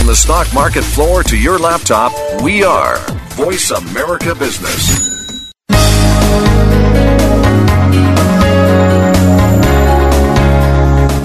[0.00, 2.10] From the stock market floor to your laptop,
[2.42, 2.96] we are
[3.32, 4.98] Voice America Business.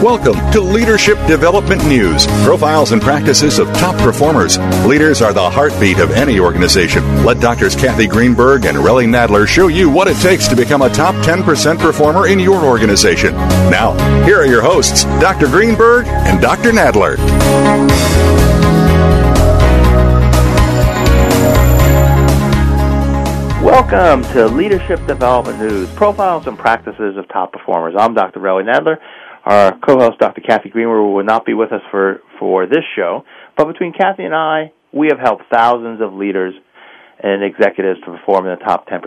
[0.03, 4.59] Welcome to Leadership Development News profiles and practices of top performers.
[4.85, 7.01] Leaders are the heartbeat of any organization.
[7.23, 10.89] Let Doctors Kathy Greenberg and Relly Nadler show you what it takes to become a
[10.89, 13.33] top 10% performer in your organization.
[13.71, 13.93] Now,
[14.25, 15.47] here are your hosts, Dr.
[15.47, 16.71] Greenberg and Dr.
[16.71, 17.15] Nadler.
[23.75, 27.93] Welcome to Leadership Development News profiles and practices of top performers.
[27.99, 28.39] I'm Dr.
[28.39, 28.95] Relly Nadler.
[29.43, 30.39] Our co-host, Dr.
[30.39, 33.25] Kathy Greenberg, will not be with us for, for this show,
[33.57, 36.53] but between Kathy and I, we have helped thousands of leaders
[37.19, 39.01] and executives to perform in the top 10%.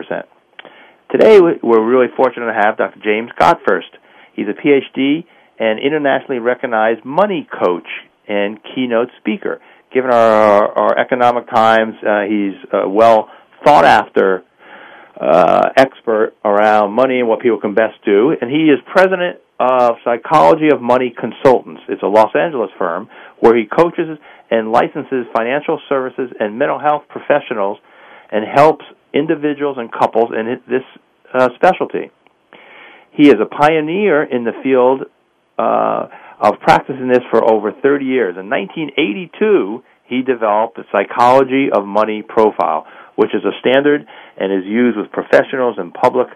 [1.11, 3.01] Today, we're really fortunate to have Dr.
[3.03, 3.97] James Gottfurcht.
[4.35, 5.25] He's a PhD
[5.59, 7.89] and internationally recognized money coach
[8.29, 9.63] and keynote speaker.
[9.95, 13.31] Given our, our economic times, uh, he's a well
[13.65, 14.45] thought after
[15.21, 19.97] uh, expert around money and what people can best do, and he is president of
[20.05, 21.83] Psychology of Money Consultants.
[21.89, 23.09] It's a Los Angeles firm
[23.41, 24.19] where he coaches
[24.51, 27.79] and licenses financial services and mental health professionals
[28.31, 30.85] and helps individuals and couples in this
[31.35, 32.11] uh, specialty.
[33.13, 35.03] He is a pioneer in the field
[35.59, 36.07] uh,
[36.41, 38.37] of practicing this for over 30 years.
[38.39, 42.87] In 1982, he developed the Psychology of Money profile,
[43.19, 44.07] which is a standard
[44.39, 46.29] and is used with professionals and public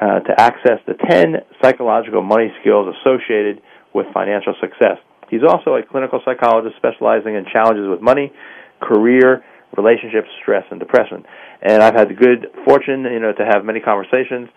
[0.00, 3.60] uh, to access the 10 psychological money skills associated
[3.92, 4.96] with financial success.
[5.28, 8.32] He's also a clinical psychologist specializing in challenges with money,
[8.80, 9.44] career,
[9.76, 11.28] relationships, stress, and depression.
[11.60, 14.48] And I've had the good fortune, you know, to have many conversations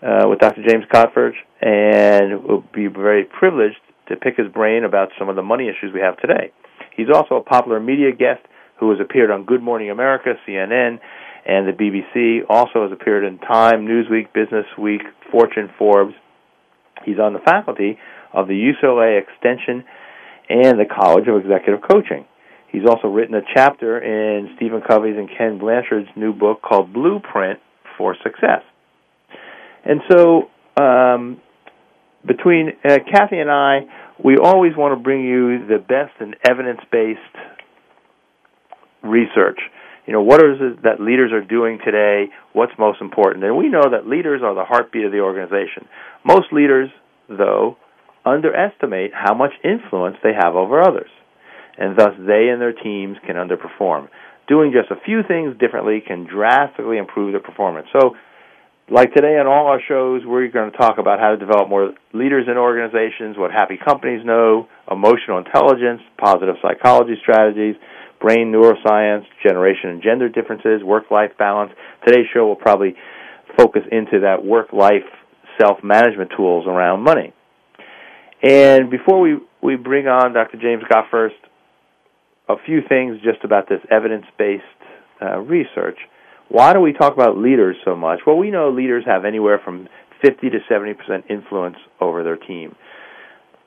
[0.00, 0.64] uh, with Dr.
[0.66, 5.42] James Gottfurcht, and will be very privileged to pick his brain about some of the
[5.42, 6.50] money issues we have today.
[6.96, 8.40] He's also a popular media guest
[8.80, 10.98] who has appeared on Good Morning America, CNN,
[11.46, 12.40] and the BBC.
[12.48, 16.14] Also has appeared in Time, Newsweek, Business Week, Fortune, Forbes.
[17.04, 17.98] He's on the faculty
[18.32, 19.84] of the UCLA Extension
[20.48, 22.24] and the College of Executive Coaching.
[22.72, 27.58] He's also written a chapter in Stephen Covey's and Ken Blanchard's new book called Blueprint
[27.98, 28.62] for Success.
[29.84, 31.40] And so, um,
[32.26, 33.80] between uh, Kathy and I,
[34.22, 37.18] we always want to bring you the best and evidence based
[39.02, 39.60] research
[40.10, 42.30] you know, what is it that leaders are doing today?
[42.52, 43.44] What's most important?
[43.44, 45.86] And we know that leaders are the heartbeat of the organization.
[46.24, 46.90] Most leaders,
[47.28, 47.76] though,
[48.26, 51.10] underestimate how much influence they have over others,
[51.78, 54.08] and thus they and their teams can underperform.
[54.48, 57.86] Doing just a few things differently can drastically improve their performance.
[57.92, 58.16] So,
[58.90, 61.94] like today on all our shows, we're going to talk about how to develop more
[62.12, 67.76] leaders in organizations, what happy companies know, emotional intelligence, positive psychology strategies,
[68.20, 71.72] brain neuroscience, generation and gender differences, work life balance.
[72.06, 72.94] Today's show will probably
[73.56, 75.08] focus into that work life
[75.60, 77.32] self management tools around money.
[78.42, 80.58] And before we, we bring on Dr.
[80.58, 81.30] James Gottfurcht,
[82.48, 84.64] a few things just about this evidence based
[85.20, 85.98] uh, research.
[86.48, 88.20] Why do we talk about leaders so much?
[88.26, 89.88] Well, we know leaders have anywhere from
[90.22, 92.74] 50 to 70% influence over their team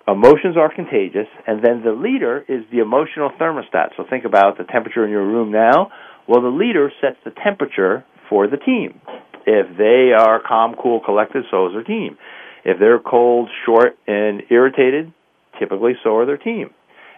[0.08, 3.96] emotions are contagious, and then the leader is the emotional thermostat.
[3.96, 5.91] So think about the temperature in your room now.
[6.28, 9.00] Well, the leader sets the temperature for the team.
[9.46, 12.18] If they are calm, cool, collected, so is their team.
[12.66, 15.14] If they're cold, short, and irritated,
[15.59, 16.72] typically so are their team.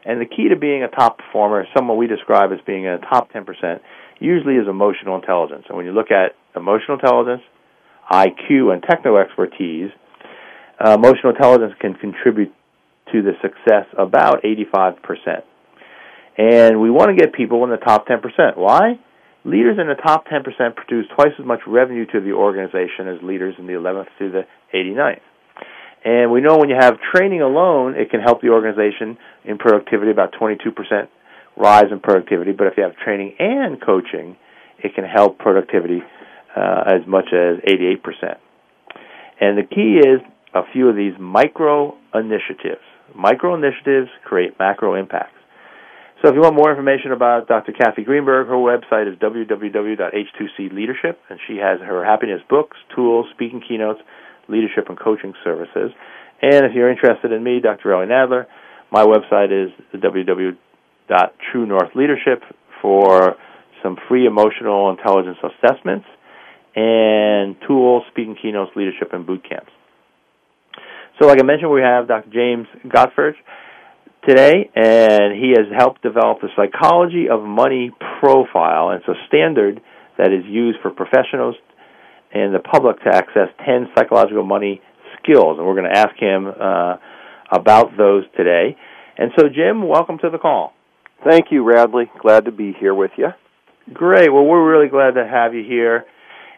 [0.04, 3.00] And the key to being a top performer, someone we describe as being in a
[3.00, 3.46] top 10%,
[4.20, 5.66] usually is emotional intelligence.
[5.68, 7.42] And when you look at emotional intelligence,
[8.12, 9.90] IQ, and techno expertise,
[10.84, 12.54] uh, emotional intelligence can contribute
[13.12, 15.44] to the success about 85%.
[16.38, 18.58] And we want to get people in the top 10%.
[18.58, 19.00] Why?
[19.46, 20.44] Leaders in the top 10%
[20.76, 24.42] produce twice as much revenue to the organization as leaders in the 11th to the
[24.74, 25.22] 89th.
[26.04, 30.12] And we know when you have training alone, it can help the organization in productivity
[30.12, 31.08] about 22%
[31.58, 32.52] rise in productivity.
[32.52, 34.36] But if you have training and coaching,
[34.84, 36.02] it can help productivity
[36.56, 38.38] uh, as much as 88%.
[39.40, 40.22] And the key is
[40.54, 42.86] a few of these micro initiatives.
[43.16, 45.32] Micro initiatives create macro impacts.
[46.22, 47.72] So if you want more information about Dr.
[47.72, 54.02] Kathy Greenberg, her website is www.h2cleadership, and she has her happiness books, tools, speaking keynotes,
[54.48, 55.92] leadership and coaching services.
[56.42, 57.90] And if you're interested in me, Dr.
[57.90, 58.48] Relly Nadler,
[58.92, 62.42] my website is www.truenorthleadership
[62.82, 63.38] for
[63.82, 66.08] some free emotional intelligence assessments
[66.76, 69.72] and tools, speaking keynotes, leadership, and boot camps.
[71.20, 72.30] So, like I mentioned, we have Dr.
[72.32, 73.36] James Gottfurcht.
[74.28, 78.90] today, and he has helped develop the Psychology of Money profile.
[78.90, 79.80] And it's a standard
[80.18, 81.56] that is used for professionals
[82.34, 84.82] and the public to access 10 psychological money
[85.22, 85.58] skills.
[85.58, 86.98] And we're going to ask him uh,
[87.52, 88.76] about those today.
[89.18, 90.74] And so, Jim, welcome to the call.
[91.24, 92.06] Thank you, Relly.
[92.22, 93.30] Glad to be here with you.
[93.94, 94.34] Great.
[94.34, 96.06] Well, we're really glad to have you here.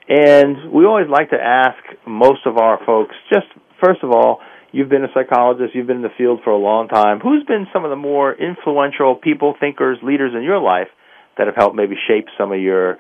[0.10, 1.78] And we always like to ask
[2.08, 3.48] most of our folks just,
[3.84, 4.40] first of all,
[4.72, 7.20] you've been a psychologist, you've been in the field for a long time.
[7.20, 10.90] Who's been some of the more influential people, thinkers, leaders in your life
[11.38, 12.98] that have helped maybe shape some of your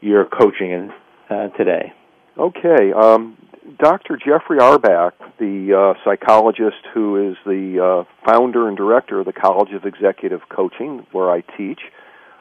[0.00, 0.90] your coaching in,
[1.28, 1.92] uh, today?
[2.38, 2.92] Okay.
[2.92, 3.36] Um,
[3.78, 4.16] Dr.
[4.16, 9.72] Jeffrey Auerbach, the uh, psychologist who is the uh, founder and director of the College
[9.72, 11.80] of Executive Coaching, where I teach,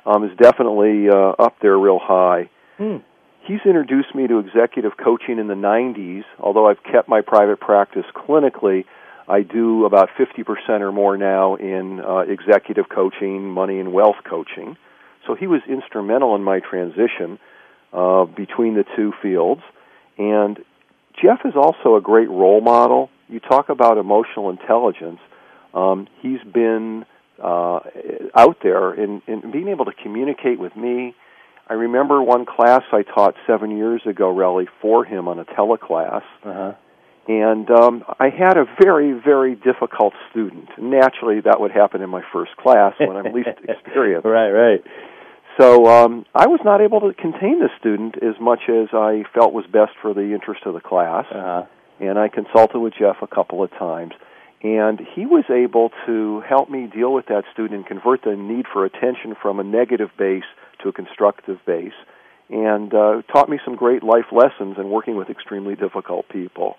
[0.06, 2.50] um, is definitely uh, up there real high.
[2.77, 2.97] Hmm.
[3.50, 6.24] He's introduced me to executive coaching in the 90s.
[6.40, 8.86] Although I've kept my private practice clinically,
[9.28, 14.78] I do about 50% or more now in uh, executive coaching, money and wealth coaching.
[15.25, 17.40] So he was instrumental in my transition
[17.92, 19.62] uh, between the two fields.
[20.19, 20.60] And
[21.19, 23.10] Jeff is also a great role model.
[23.30, 25.22] You talk about emotional intelligence.
[25.74, 27.04] Um, he's been
[27.44, 27.80] uh,
[28.36, 31.16] out there in, in being able to communicate with me.
[31.69, 36.24] I remember one class I taught seven years ago, really, for him on a teleclass.
[36.44, 36.74] Uh-huh.
[37.27, 40.68] And um, I had a very, very difficult student.
[40.80, 44.25] Naturally, that would happen in my first class when I'm least experienced.
[44.25, 44.83] right, right.
[45.60, 49.54] So um, I was not able to contain the student as much as I felt
[49.54, 51.25] was best for the interest of the class.
[51.30, 51.65] Uh-huh.
[52.00, 54.13] And I consulted with Jeff a couple of times.
[54.63, 58.65] And he was able to help me deal with that student and convert the need
[58.74, 60.44] for attention from a negative base
[60.83, 61.93] to a constructive base.
[62.49, 66.75] And uh, taught me some great life lessons in working with extremely difficult people.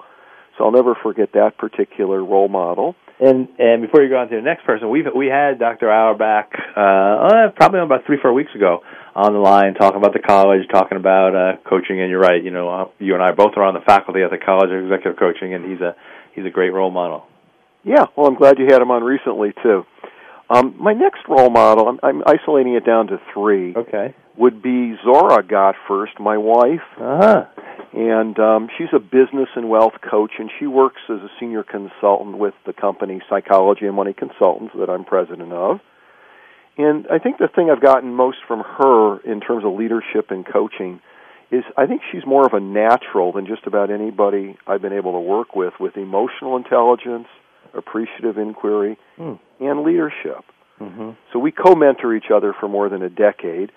[0.58, 2.96] So I'll never forget that particular role model.
[3.20, 5.90] And and before you go on to the next person, we've we had Dr.
[5.90, 8.80] Auerbach uh, uh, probably about three four weeks ago
[9.14, 12.00] on the line talking about the college, talking about uh, coaching.
[12.00, 14.30] And you're right, you know, uh, you and I both are on the faculty at
[14.30, 15.94] the College of Executive Coaching, and he's a
[16.34, 17.26] he's a great role model.
[17.84, 19.84] Yeah, well, I'm glad you had him on recently too.
[20.50, 23.74] Um, my next role model, I'm, I'm isolating it down to three.
[23.74, 24.14] Okay.
[24.36, 25.44] Would be Zora
[25.86, 26.80] First, my wife.
[26.98, 27.46] Uh-huh
[27.92, 32.38] and um, she's a business and wealth coach, and she works as a senior consultant
[32.38, 35.80] with the company Psychology and Money Consultants that I'm president of.
[36.78, 40.46] And I think the thing I've gotten most from her in terms of leadership and
[40.46, 41.00] coaching
[41.50, 45.12] is I think she's more of a natural than just about anybody I've been able
[45.12, 47.26] to work with with emotional intelligence,
[47.74, 49.38] appreciative inquiry, mm.
[49.60, 50.44] and leadership.
[50.80, 51.10] Mm-hmm.
[51.32, 53.70] So we co-mentor each other for more than a decade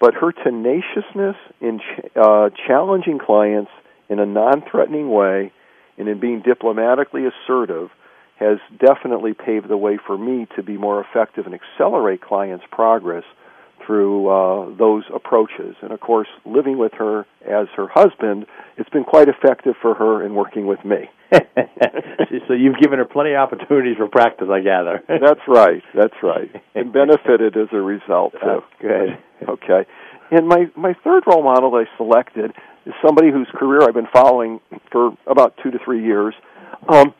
[0.00, 3.70] but her tenaciousness in ch- uh, challenging clients
[4.08, 5.52] in a non-threatening way
[5.98, 7.90] and in being diplomatically assertive
[8.38, 13.24] has definitely paved the way for me to be more effective and accelerate clients' progress
[13.86, 15.76] through uh, those approaches.
[15.82, 18.46] And of course, living with her as her husband,
[18.76, 21.08] it's been quite effective for her in working with me.
[21.32, 25.02] so you've given her plenty of opportunities for practice, I gather.
[25.08, 25.82] that's right.
[25.94, 26.50] That's right.
[26.74, 28.38] And benefited as a result too.
[28.42, 29.48] That's good.
[29.48, 29.86] Okay.
[30.30, 32.52] And my my third role model I selected
[32.84, 34.60] is somebody whose career I've been following
[34.90, 36.34] for about two to three years,
[36.88, 37.14] um,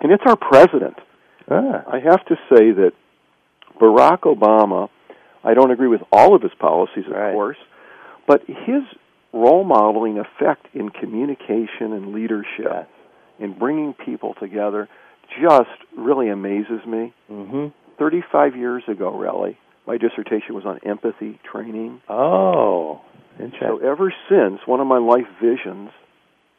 [0.00, 0.94] and it's our president.
[1.48, 1.84] Ah.
[1.86, 2.92] I have to say that
[3.80, 4.88] Barack Obama.
[5.42, 7.32] I don't agree with all of his policies, of right.
[7.32, 7.56] course,
[8.26, 8.82] but his
[9.32, 12.86] role modeling effect in communication and leadership, yes.
[13.38, 14.88] in bringing people together,
[15.40, 17.12] just really amazes me.
[17.30, 17.68] Mm-hmm.
[17.98, 22.00] Thirty-five years ago, really, my dissertation was on empathy training.
[22.08, 23.00] Oh,
[23.38, 23.60] interesting.
[23.60, 25.90] So ever since, one of my life visions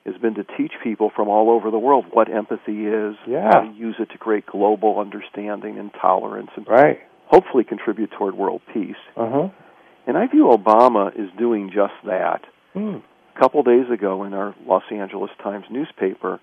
[0.05, 3.51] has been to teach people from all over the world what empathy is, yeah.
[3.51, 6.99] how to use it to create global understanding and tolerance, and right.
[7.31, 9.01] Hopefully contribute toward world peace.
[9.15, 9.49] Uh-huh.
[10.05, 12.41] And I view Obama as doing just that.
[12.73, 12.97] Hmm.
[13.35, 16.39] A couple days ago in our Los Angeles Times newspaper,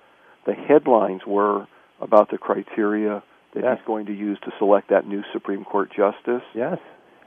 [0.46, 1.66] the headlines were
[2.00, 3.22] about the criteria
[3.54, 3.78] that yes.
[3.78, 6.42] he's going to use to select that new Supreme Court justice.
[6.54, 6.78] Yes.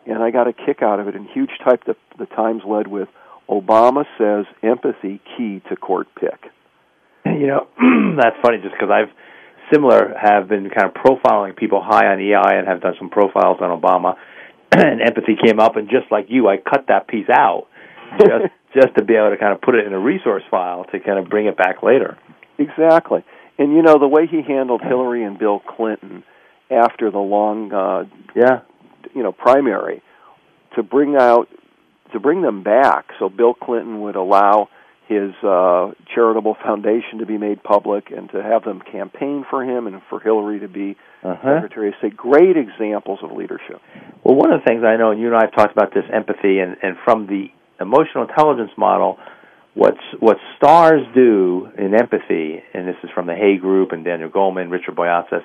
[0.07, 1.15] And I got a kick out of it.
[1.15, 3.09] And huge type the, the Times led with
[3.47, 6.39] Obama says empathy key to court pick.
[7.23, 7.67] You know,
[8.19, 9.13] that's funny just because I've
[9.71, 13.57] similar have been kind of profiling people high on EI and have done some profiles
[13.61, 14.15] on Obama.
[14.71, 17.67] and empathy came up, and just like you, I cut that piece out
[18.19, 20.99] just just to be able to kind of put it in a resource file to
[20.99, 22.17] kind of bring it back later.
[22.57, 23.23] Exactly.
[23.57, 26.23] And you know the way he handled Hillary and Bill Clinton
[26.69, 28.61] after the long, uh, yeah,
[29.13, 30.01] you know, primary
[30.75, 31.49] to bring out
[32.13, 34.69] to bring them back, so Bill Clinton would allow
[35.11, 39.87] his uh, charitable foundation to be made public and to have them campaign for him
[39.87, 41.55] and for Hillary to be uh-huh.
[41.55, 42.15] Secretary of State.
[42.15, 43.81] Great examples of leadership.
[44.23, 46.05] Well, one of the things I know, and you and I have talked about this
[46.11, 47.47] empathy, and, and from the
[47.81, 49.17] emotional intelligence model,
[49.73, 54.29] what's, what stars do in empathy, and this is from the Hay Group and Daniel
[54.29, 55.43] Goleman, Richard Boyatzis,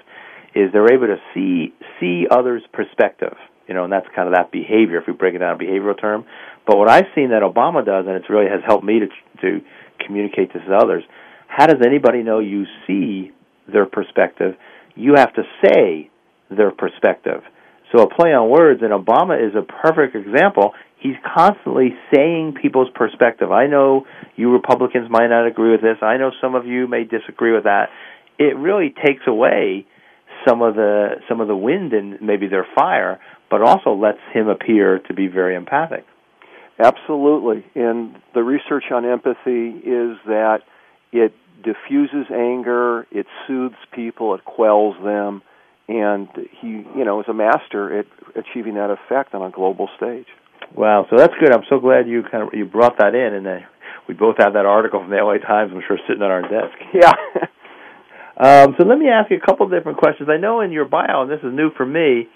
[0.55, 3.37] is they're able to see see others' perspective.
[3.67, 6.01] You know, and that's kind of that behavior if we break it down in behavioral
[6.01, 6.25] term.
[6.67, 9.07] But what I've seen that Obama does, and it really has helped me to
[9.43, 9.61] to
[10.05, 11.03] communicate this to others.
[11.49, 13.33] How does anybody know you see
[13.71, 14.55] their perspective?
[14.95, 16.11] You have to say
[16.51, 17.43] their perspective.
[17.93, 20.75] So a play on words, and Obama is a perfect example.
[20.99, 23.53] He's constantly saying people's perspective.
[23.53, 25.99] I know you Republicans might not agree with this.
[26.03, 27.91] I know some of you may disagree with that.
[28.39, 29.87] It really takes away
[30.47, 33.21] some of the some of the wind and maybe their fire,
[33.51, 36.05] but also lets him appear to be very empathic.
[36.79, 37.65] Absolutely.
[37.75, 40.59] And the research on empathy is that
[41.13, 41.33] it
[41.65, 45.43] diffuses anger, it soothes people, it quells them,
[45.89, 46.29] and
[46.61, 50.27] he, you know, is a master at achieving that effect on a global stage.
[50.75, 51.53] Wow, so that's good.
[51.53, 53.65] I'm so glad you kind of you brought that in, and
[54.09, 55.73] we both have that article from the LA Times.
[55.75, 56.77] I'm sure sitting on our desk.
[56.95, 57.13] Yeah.
[58.37, 60.29] um, so let me ask you a couple of different questions.
[60.31, 62.29] I know in your bio, and this is new for me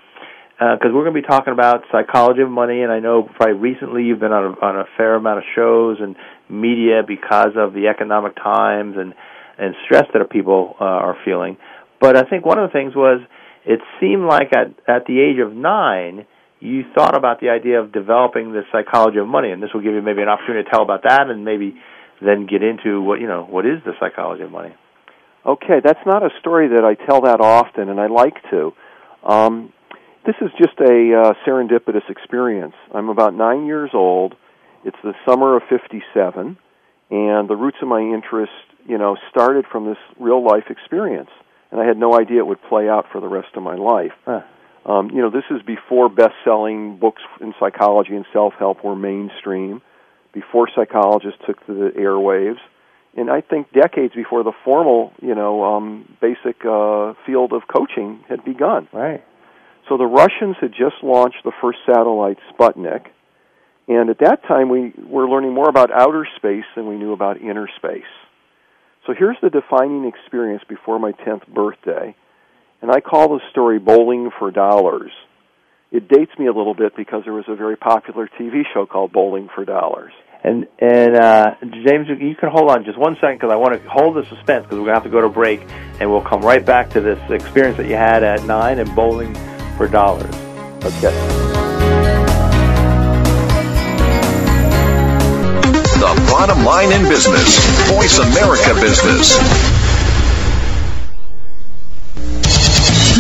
[0.61, 3.55] because uh, we're going to be talking about psychology of money, and I know probably
[3.55, 6.17] recently you've been on a, on a fair amount of shows and
[6.51, 9.15] media because of the economic times and
[9.57, 11.57] and stress that people uh, are feeling.
[11.99, 13.23] But I think one of the things was
[13.65, 16.27] it seemed like at at the age of nine
[16.61, 19.95] you thought about the idea of developing the psychology of money, and this will give
[19.95, 21.75] you maybe an opportunity to tell about that, and maybe
[22.21, 24.75] then get into what you know what is the psychology of money.
[25.47, 28.73] Okay, that's not a story that I tell that often, and I like to.
[29.25, 29.73] Um,
[30.27, 32.75] this is just a uh, serendipitous experience.
[32.95, 34.35] I'm about nine years old.
[34.85, 36.57] It's the summer of '57,
[37.11, 38.53] and the roots of my interest,
[38.87, 41.31] you know, started from this real life experience,
[41.71, 44.13] and I had no idea it would play out for the rest of my life.
[44.25, 44.43] Huh.
[44.87, 49.83] Um, you know, this is before best-selling books in psychology and self-help were mainstream,
[50.33, 52.61] before psychologists took to the airwaves,
[53.17, 58.25] and I think decades before the formal, you know, um, basic uh, field of coaching
[58.29, 58.89] had begun.
[58.93, 59.25] Right.
[59.91, 63.07] So the Russians had just launched the first satellite, Sputnik,
[63.89, 67.41] and at that time we were learning more about outer space than we knew about
[67.41, 68.05] inner space.
[69.05, 72.15] So here's the defining experience before my 10th birthday,
[72.81, 75.11] and I call the story Bowling for Dollars.
[75.91, 79.11] It dates me a little bit because there was a very popular TV show called
[79.11, 80.13] Bowling for Dollars.
[80.45, 81.55] And and uh,
[81.85, 84.65] James, you can hold on just one second because I want to hold the suspense
[84.67, 85.61] because we're gonna have to go to break,
[85.99, 89.37] and we'll come right back to this experience that you had at nine and bowling
[89.81, 90.35] for dollars.
[90.85, 91.11] Okay.
[95.97, 97.57] The bottom line in business.
[97.89, 99.80] Voice America Business.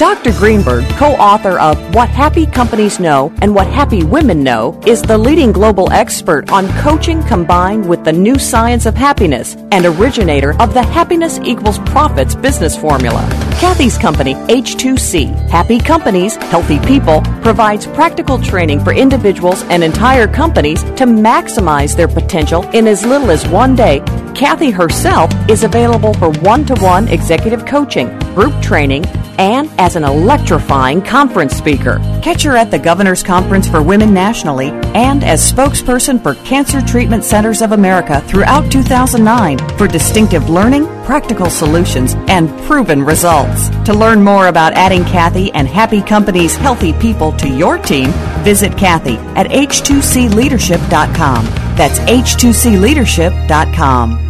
[0.00, 0.32] Dr.
[0.32, 5.18] Greenberg, co author of What Happy Companies Know and What Happy Women Know, is the
[5.18, 10.72] leading global expert on coaching combined with the new science of happiness and originator of
[10.72, 13.28] the Happiness Equals Profits business formula.
[13.60, 20.82] Kathy's company, H2C, Happy Companies, Healthy People, provides practical training for individuals and entire companies
[20.82, 24.02] to maximize their potential in as little as one day.
[24.34, 29.04] Kathy herself is available for one to one executive coaching, group training,
[29.38, 31.98] and as an electrifying conference speaker.
[32.22, 37.24] Catch her at the Governor's Conference for Women nationally and as spokesperson for Cancer Treatment
[37.24, 43.70] Centers of America throughout 2009 for distinctive learning, practical solutions, and proven results.
[43.86, 48.10] To learn more about adding Kathy and Happy Company's healthy people to your team,
[48.44, 51.69] visit Kathy at h2cleadership.com.
[51.80, 54.29] That's h2cleadership.com.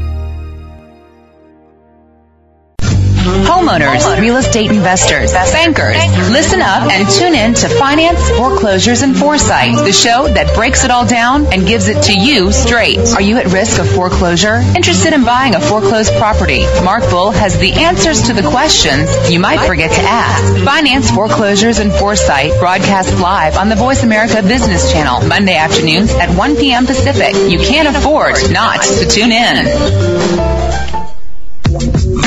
[3.31, 5.97] Homeowners, real estate investors, bankers,
[6.31, 10.91] listen up and tune in to Finance, Foreclosures, and Foresight, the show that breaks it
[10.91, 12.99] all down and gives it to you straight.
[13.15, 14.57] Are you at risk of foreclosure?
[14.75, 16.65] Interested in buying a foreclosed property?
[16.83, 20.65] Mark Bull has the answers to the questions you might forget to ask.
[20.65, 26.37] Finance, Foreclosures, and Foresight broadcast live on the Voice America Business Channel Monday afternoons at
[26.37, 26.85] 1 p.m.
[26.85, 27.35] Pacific.
[27.51, 30.60] You can't afford not to tune in.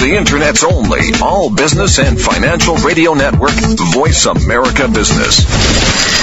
[0.03, 3.53] The Internet's only all business and financial radio network,
[3.93, 6.22] Voice America Business.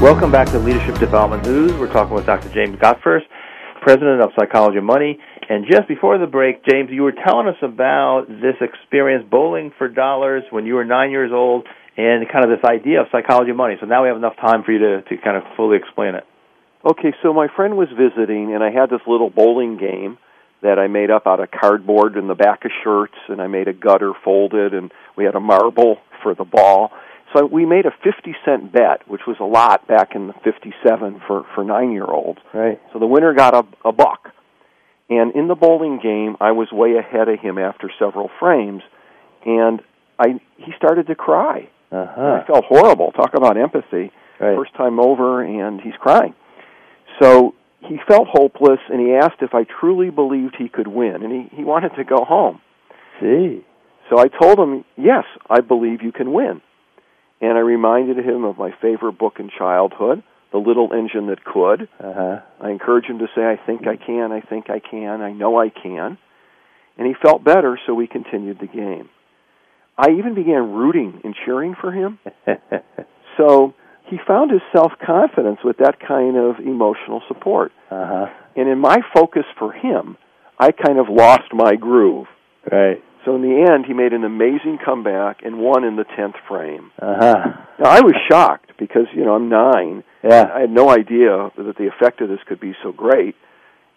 [0.00, 1.74] Welcome back to Leadership Development News.
[1.74, 2.48] We're talking with Dr.
[2.54, 3.26] James Gottfurcht,
[3.82, 5.18] President of Psychology of Money.
[5.46, 9.88] And just before the break, James, you were telling us about this experience bowling for
[9.90, 13.58] dollars when you were nine years old and kind of this idea of psychology of
[13.58, 13.74] money.
[13.78, 16.24] So now we have enough time for you to, to kind of fully explain it.
[16.82, 20.16] Okay, so my friend was visiting, and I had this little bowling game
[20.62, 23.68] that I made up out of cardboard in the back of shirts, and I made
[23.68, 26.90] a gutter folded, and we had a marble for the ball
[27.32, 31.22] so we made a 50 cent bet, which was a lot back in the 57
[31.26, 32.40] for, for nine year olds.
[32.52, 32.80] Right.
[32.92, 34.30] So the winner got a, a buck.
[35.08, 38.82] And in the bowling game, I was way ahead of him after several frames,
[39.44, 39.80] and
[40.18, 41.68] I he started to cry.
[41.90, 42.40] Uh-huh.
[42.42, 43.10] I felt horrible.
[43.10, 44.12] Talk about empathy.
[44.38, 44.56] Right.
[44.56, 46.34] First time over, and he's crying.
[47.20, 51.32] So he felt hopeless, and he asked if I truly believed he could win, and
[51.32, 52.60] he, he wanted to go home.
[53.20, 53.64] See.
[54.08, 56.62] So I told him, yes, I believe you can win
[57.40, 60.22] and I reminded him of my favorite book in childhood,
[60.52, 61.88] The Little Engine That Could.
[61.98, 62.40] Uh-huh.
[62.60, 65.58] I encouraged him to say, I think I can, I think I can, I know
[65.58, 66.18] I can.
[66.98, 69.08] And he felt better, so we continued the game.
[69.96, 72.18] I even began rooting and cheering for him.
[73.36, 73.74] so
[74.08, 77.72] he found his self confidence with that kind of emotional support.
[77.90, 78.26] Uh-huh.
[78.56, 80.16] And in my focus for him,
[80.58, 82.26] I kind of lost my groove.
[82.70, 83.02] Right.
[83.24, 86.90] So in the end, he made an amazing comeback and won in the tenth frame.
[87.00, 87.52] Uh-huh.
[87.78, 90.04] Now I was shocked because you know I'm nine.
[90.24, 90.50] Yeah.
[90.54, 93.34] I had no idea that the effect of this could be so great,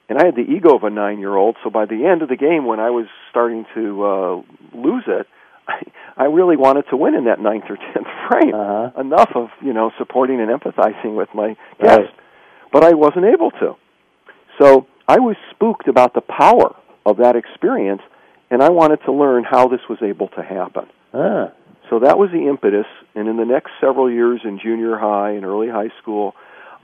[0.10, 1.56] and I had the ego of a nine-year-old.
[1.64, 4.36] So by the end of the game, when I was starting to uh,
[4.78, 5.28] lose it,
[5.68, 5.84] I,
[6.18, 8.54] I really wanted to win in that ninth or tenth frame.
[8.54, 9.00] Uh-huh.
[9.00, 11.82] Enough of you know supporting and empathizing with my Right.
[11.82, 12.14] guest,
[12.74, 13.76] but I wasn't able to.
[14.62, 18.02] So I was spooked about the power of that experience,
[18.50, 20.86] and I wanted to learn how this was able to happen.
[21.14, 21.52] Ah.
[21.90, 25.46] So that was the impetus, and in the next several years in junior high and
[25.46, 26.34] early high school,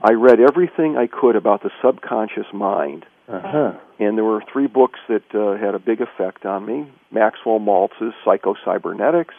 [0.02, 3.06] I read everything I could about the subconscious mind.
[3.28, 3.72] Uh-huh.
[3.98, 8.14] And there were three books that uh, had a big effect on me Maxwell Maltz's
[8.24, 9.34] Psycho-Cybernetics,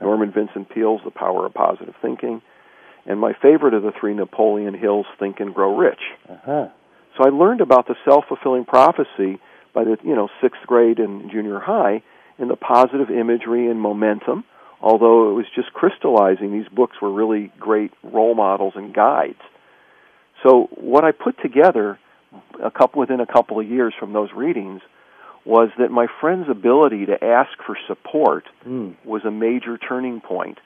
[0.00, 2.42] Norman Vincent Peale's The Power of Positive Thinking,
[3.06, 6.00] and my favorite of the three, Napoleon Hill's Think and Grow Rich.
[6.28, 6.68] Uh-huh.
[7.16, 9.40] So I learned about the self-fulfilling prophecy
[9.72, 12.02] by the you know sixth grade and junior high,
[12.38, 14.44] and the positive imagery and momentum.
[14.82, 19.40] Although it was just crystallizing, these books were really great role models and guides.
[20.42, 21.98] So what I put together,
[22.64, 24.80] a couple within a couple of years from those readings,
[25.44, 28.94] was that my friend's ability to ask for support Mm.
[29.04, 30.58] was a major turning point,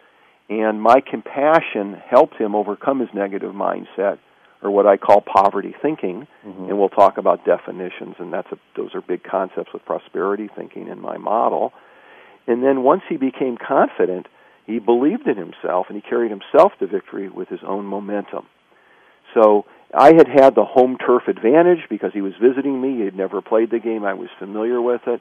[0.48, 4.18] and my compassion helped him overcome his negative mindset
[4.64, 6.70] or what I call poverty thinking, Mhm.
[6.70, 10.88] and we'll talk about definitions, and that's a, those are big concepts with prosperity thinking
[10.88, 11.72] in my model.
[12.46, 14.26] And then once he became confident,
[14.66, 18.46] he believed in himself, and he carried himself to victory with his own momentum.
[19.34, 22.96] So I had had the home turf advantage because he was visiting me.
[22.96, 24.04] He had never played the game.
[24.04, 25.20] I was familiar with it,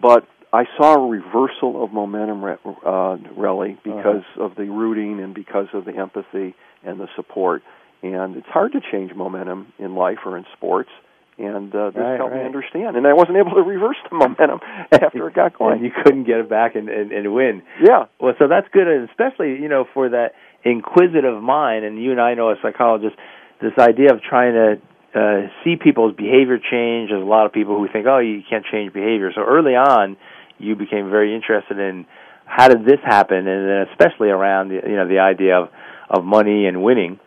[0.00, 2.44] but I saw a reversal of momentum,
[2.84, 7.62] uh, really, because of the rooting and because of the empathy and the support.
[8.02, 10.90] And it's hard to change momentum in life or in sports.
[11.38, 12.96] and uh, this Right, helped me understand.
[12.96, 14.60] And I wasn't able to reverse the momentum
[14.90, 15.84] after it got and going.
[15.84, 17.62] you couldn't get it back and, and, and win.
[17.80, 20.34] Yeah, Well, so that's good, and especially you know for that
[20.64, 21.84] inquisitive mind.
[21.84, 23.18] And you and I know as psychologists,
[23.60, 24.80] this idea of trying to
[25.14, 27.10] uh, see people's behavior change.
[27.10, 29.30] There's a lot of people who think, oh, you can't change behavior.
[29.34, 30.16] So early on,
[30.58, 32.06] you became very interested in
[32.46, 35.68] how did this happen, and then especially around the, you know the idea of
[36.10, 37.18] of money and winning.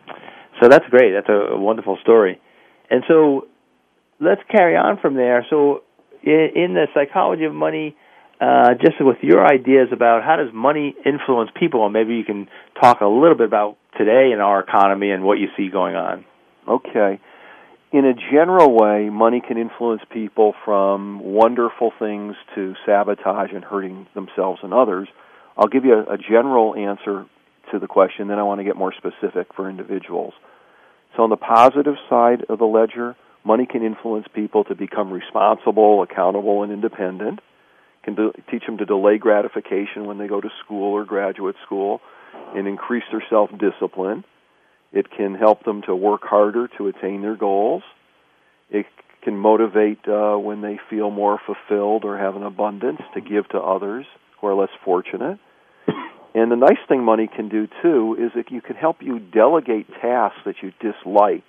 [0.65, 1.11] So that's great.
[1.11, 2.41] That's a, wonderful story.
[2.89, 3.45] And so
[4.19, 5.45] let's carry on from there.
[5.47, 5.83] So
[6.23, 7.95] in, in the psychology of money,
[8.41, 12.47] uh, just with your ideas about how does money influence people, and maybe you can
[12.81, 16.25] talk a little bit about today in our economy and what you see going on.
[16.67, 17.19] Okay.
[17.91, 24.07] In a general way, money can influence people from wonderful things to sabotage and hurting
[24.15, 25.07] themselves and others.
[25.59, 27.27] I'll give you a, a general answer
[27.71, 30.33] to the question, then I want to get more specific for individuals.
[31.15, 36.01] So, on the positive side of the ledger, money can influence people to become responsible,
[36.01, 37.39] accountable, and independent.
[38.03, 42.01] Can do, teach them to delay gratification when they go to school or graduate school,
[42.55, 44.23] and increase their self discipline.
[44.91, 47.83] It can help them to work harder to attain their goals.
[48.69, 48.85] It
[49.23, 53.59] can motivate uh, when they feel more fulfilled or have an abundance to give to
[53.59, 54.05] others
[54.39, 55.39] who are less fortunate.
[56.35, 59.87] And the nice thing money can do too is that you can help you delegate
[60.01, 61.47] tasks that you dislike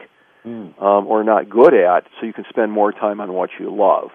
[0.81, 4.11] um, or not good at, so you can spend more time on what you love.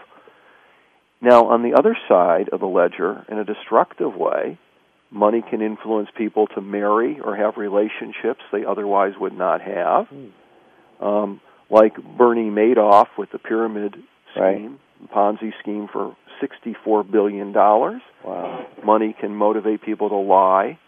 [1.21, 4.57] Now, on the other side of the ledger, in a destructive way,
[5.11, 10.07] money can influence people to marry or have relationships they otherwise would not have.
[11.01, 13.97] Um, like Bernie Madoff with the pyramid
[14.37, 14.55] Right.
[14.55, 14.79] scheme,
[15.13, 17.53] Ponzi scheme for $64 billion.
[17.53, 18.67] Wow.
[18.83, 20.79] Money can motivate people to lie,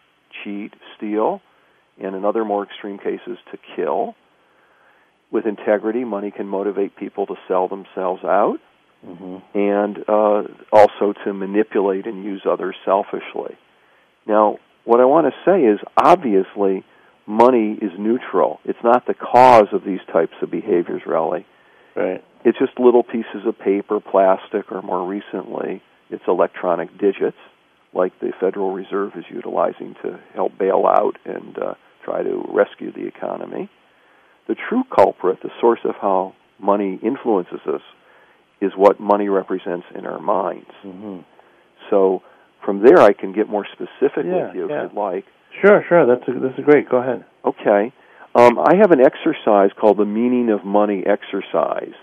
[0.44, 1.42] cheat, steal,
[2.02, 4.16] and in other more extreme cases, to kill.
[5.32, 8.60] With integrity, money can motivate people to sell themselves out
[9.54, 13.58] and uh, also to manipulate and use others selfishly.
[14.26, 16.84] Now, what I want to say is obviously
[17.26, 18.60] money is neutral.
[18.66, 21.46] It's not the cause of these types of behaviors, really.
[21.96, 22.24] Right.
[22.46, 27.38] It's just little pieces of paper, plastic, or more recently, it's electronic digits,
[27.94, 32.92] like the Federal Reserve is utilizing to help bail out and uh, try to rescue
[32.92, 33.70] the economy.
[34.48, 37.82] The true culprit, the source of how money influences us,
[38.62, 40.70] is what money represents in our minds.
[40.84, 41.20] Mm-hmm.
[41.90, 42.24] So
[42.66, 44.86] from there, I can get more specific Yeah, with you yeah.
[44.86, 45.26] if you'd like.
[45.62, 46.06] Sure, sure.
[46.06, 46.90] That's a, that's a great.
[46.90, 47.26] Go ahead.
[47.46, 47.94] Okay.
[48.36, 51.94] Um, I have an exercise called the Meaning of Money exercise,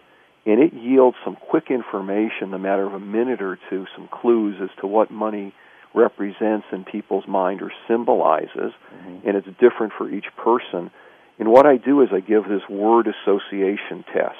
[0.47, 4.09] and it yields some quick information in a matter of a minute or two, some
[4.09, 5.53] clues as to what money
[5.93, 8.73] represents in people's mind or symbolizes,
[9.27, 10.93] and it's different for each person.
[11.40, 14.37] And what I do is I give this word association test.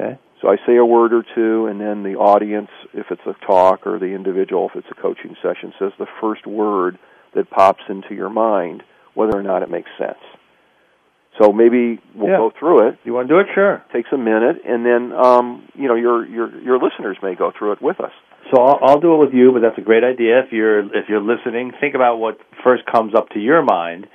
[0.00, 0.18] Okay.
[0.40, 3.86] So I say a word or two, and then the audience, if it's a talk,
[3.86, 6.98] or the individual, if it's a coaching session, says the first word
[7.34, 10.16] that pops into your mind, whether or not it makes sense.
[11.40, 12.36] So maybe we'll Yeah.
[12.38, 12.98] go through it.
[13.04, 13.46] You want to do it?
[13.54, 13.82] Sure.
[13.92, 17.72] Takes a minute, and then um, you know your your your listeners may go through
[17.72, 18.12] it with us.
[18.52, 20.40] So I'll, I'll do it with you, but that's a great idea.
[20.40, 24.06] If you're if you're listening, think about what first comes up to your mind.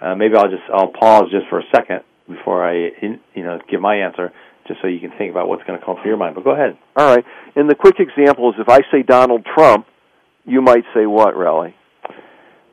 [0.00, 3.80] Uh, maybe I'll just I'll pause just for a second before I you know give
[3.80, 4.32] my answer,
[4.68, 6.34] just so you can think about what's going to come to your mind.
[6.34, 6.76] But go ahead.
[6.96, 7.24] All right.
[7.54, 9.86] And the quick example is if I say Donald Trump,
[10.44, 11.72] you might say what, Relly?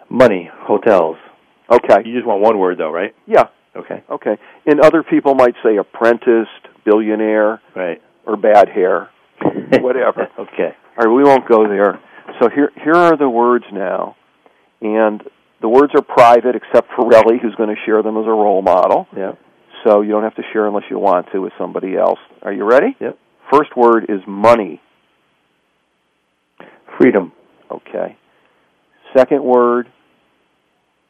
[0.09, 1.15] Money, hotels.
[1.71, 2.01] Okay.
[2.05, 3.15] You just want one word though, right?
[3.25, 3.45] Yeah.
[3.75, 4.03] Okay.
[4.09, 4.37] Okay.
[4.65, 6.51] And other people might say apprenticed,
[6.85, 8.01] billionaire, Right.
[8.25, 9.09] or bad hair.
[9.81, 10.27] Whatever.
[10.39, 10.75] okay.
[10.97, 11.99] All right, we won't go there.
[12.39, 14.15] So here, here are the words now,
[14.81, 15.21] and
[15.61, 18.61] the words are private except for Relly, who's going to share them as a role
[18.61, 19.07] model.
[19.15, 19.33] Yeah.
[19.83, 22.19] So you don't have to share unless you want to with somebody else.
[22.43, 22.95] Are you ready?
[22.99, 23.17] Yep.
[23.51, 24.81] First word is money.
[26.97, 27.31] Freedom.
[27.71, 28.15] Okay.
[29.17, 29.87] Second word,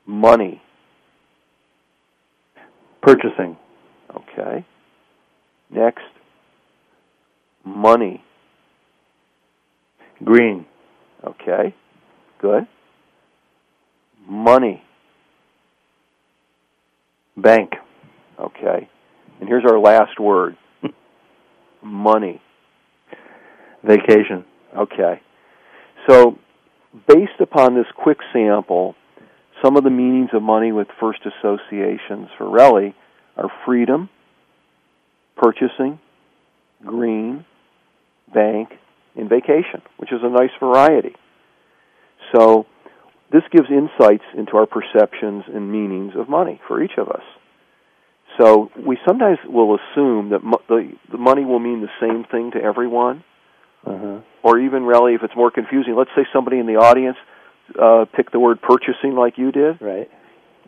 [0.06, 0.62] money.
[3.04, 3.58] Purchasing.
[4.16, 4.66] Okay.
[5.70, 6.04] Next,
[7.66, 8.24] money.
[10.24, 10.66] Green.
[11.22, 11.76] Okay.
[12.40, 12.66] Good.
[14.26, 14.82] Money.
[17.36, 17.72] Bank.
[18.40, 18.88] Okay.
[19.40, 20.56] And here's our last word
[21.84, 22.42] money.
[23.84, 24.46] Vacation.
[24.78, 25.22] Okay.
[26.08, 26.40] So,
[27.08, 28.96] based upon this quick sample,
[29.64, 32.94] some of the meanings of money with first associations for Relly
[33.38, 34.10] are freedom,
[35.36, 36.00] purchasing,
[36.86, 37.46] green,
[38.34, 38.70] bank,
[39.16, 41.16] and vacation, which is a nice variety.
[42.36, 42.66] So,
[43.32, 47.24] this gives insights into our perceptions and meanings of money for each of us.
[48.40, 52.52] So we sometimes will assume that mo- the the money will mean the same thing
[52.52, 53.24] to everyone,
[53.86, 54.20] Uh-huh.
[54.42, 57.18] or even really, if it's more confusing, let's say somebody in the audience
[57.82, 59.82] uh, picked the word purchasing like you did.
[59.82, 60.10] Right.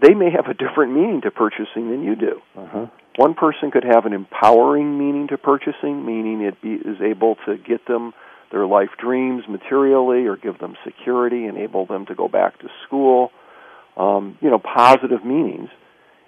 [0.01, 2.41] They may have a different meaning to purchasing than you do.
[2.57, 2.87] Uh-huh.
[3.17, 7.57] One person could have an empowering meaning to purchasing, meaning it be, is able to
[7.57, 8.13] get them
[8.51, 13.31] their life dreams materially or give them security, enable them to go back to school,
[13.97, 15.69] um, you know, positive meanings.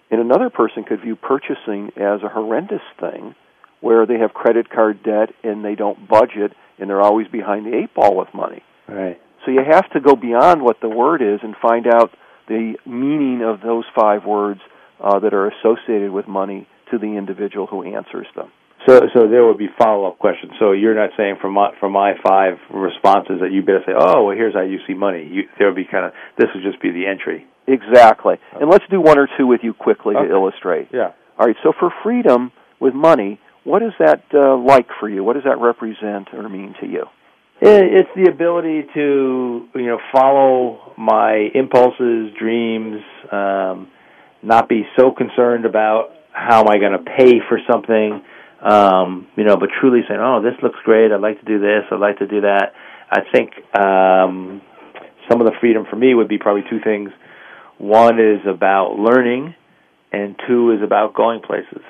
[0.09, 3.35] And another person could view purchasing as a horrendous thing
[3.81, 7.75] where they have credit card debt and they don't budget and they're always behind the
[7.75, 8.63] eight ball with money.
[8.87, 9.19] Right.
[9.47, 12.11] So you have to go beyond what the word is and find out
[12.49, 14.59] the meaning of those five words
[15.01, 18.51] uh, that are associated with money to the individual who answers them.
[18.85, 20.51] So, so there would be follow up questions.
[20.59, 24.25] So you're not saying from my from my five responses that you better say, oh,
[24.25, 25.25] well, here's how you see money.
[25.31, 27.45] You, there would be kind of this would just be the entry.
[27.67, 28.35] Exactly.
[28.59, 30.27] And let's do one or two with you quickly Okay.
[30.27, 30.89] to illustrate.
[30.93, 31.11] Yeah.
[31.39, 31.55] All right.
[31.63, 35.23] So for freedom with money, what is that uh, like for you?
[35.23, 37.05] What does that represent or mean to you?
[37.59, 43.87] It's the ability to you know follow my impulses, dreams, um,
[44.43, 48.21] not be so concerned about how am I going to pay for something,
[48.61, 51.11] um, you know, but truly saying, oh, this looks great.
[51.11, 51.83] I'd like to do this.
[51.91, 52.73] I'd like to do that.
[53.09, 54.61] I think um,
[55.29, 57.09] some of the freedom for me would be probably two things.
[57.79, 59.55] One is about learning,
[60.11, 61.81] and two is about going places.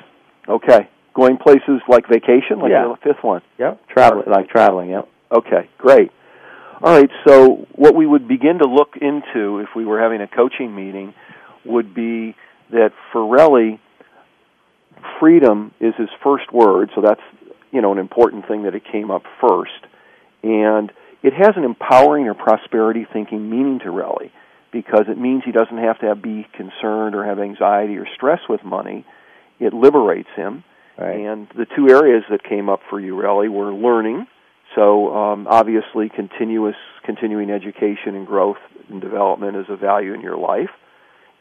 [0.48, 0.88] Okay.
[1.14, 2.84] Going places like vacation, like Yeah.
[2.88, 3.42] the fifth one.
[3.58, 4.90] Yep, traveling like traveling.
[4.92, 5.10] Yep.
[5.32, 6.12] Okay, great.
[6.82, 10.28] All right, so what we would begin to look into if we were having a
[10.28, 11.14] coaching meeting
[11.66, 12.36] would be
[12.70, 13.80] that for Relly,
[15.20, 17.22] freedom is his first word, so that's
[17.72, 19.72] you know an important thing that it came up first,
[20.44, 20.92] and
[21.24, 24.32] it has an empowering or prosperity thinking meaning to Relly
[24.72, 28.40] because it means he doesn't have to have, be concerned or have anxiety or stress
[28.48, 29.06] with money.
[29.60, 30.64] It liberates him.
[30.98, 31.16] Right.
[31.16, 34.28] And the two areas that came up for you, Relly, were learning.
[34.76, 38.58] So um, obviously, continuous, continuing education and growth
[38.90, 40.70] and development is a value in your life.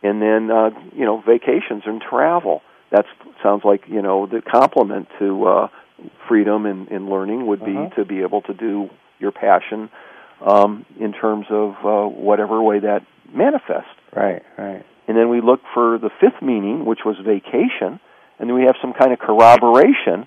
[0.02, 2.62] And then, uh, you know, vacations and travel.
[2.92, 3.04] That
[3.42, 5.68] sounds like you know the complement to uh,
[6.28, 7.94] freedom and, and learning would be Uh-huh.
[7.96, 9.90] to be able to do your passion
[10.44, 13.02] um, in terms of uh, whatever way that
[13.34, 13.90] manifests.
[14.14, 14.42] Right.
[14.56, 14.84] Right.
[15.08, 17.98] And then we look for the fifth meaning, which was vacation,
[18.38, 20.26] and then we have some kind of corroboration,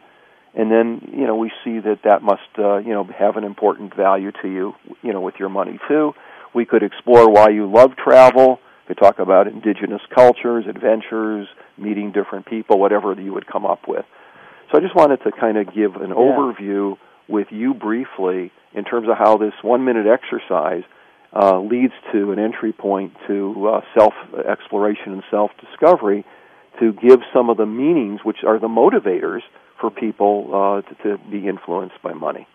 [0.53, 3.95] and then you know we see that that must uh, you know have an important
[3.95, 6.13] value to you, you know, with your money too.
[6.53, 8.59] We could explore why you love travel.
[8.87, 13.87] We could talk about indigenous cultures, adventures, meeting different people, whatever you would come up
[13.87, 14.05] with.
[14.71, 19.07] So I just wanted to kind of give an overview with you briefly in terms
[19.09, 20.83] of how this one minute exercise
[21.33, 24.13] uh, leads to an entry point to uh, self
[24.47, 26.25] exploration and self discovery
[26.79, 29.41] to give some of the meanings, which are the motivators
[29.79, 32.47] for people uh, to, to be influenced by money.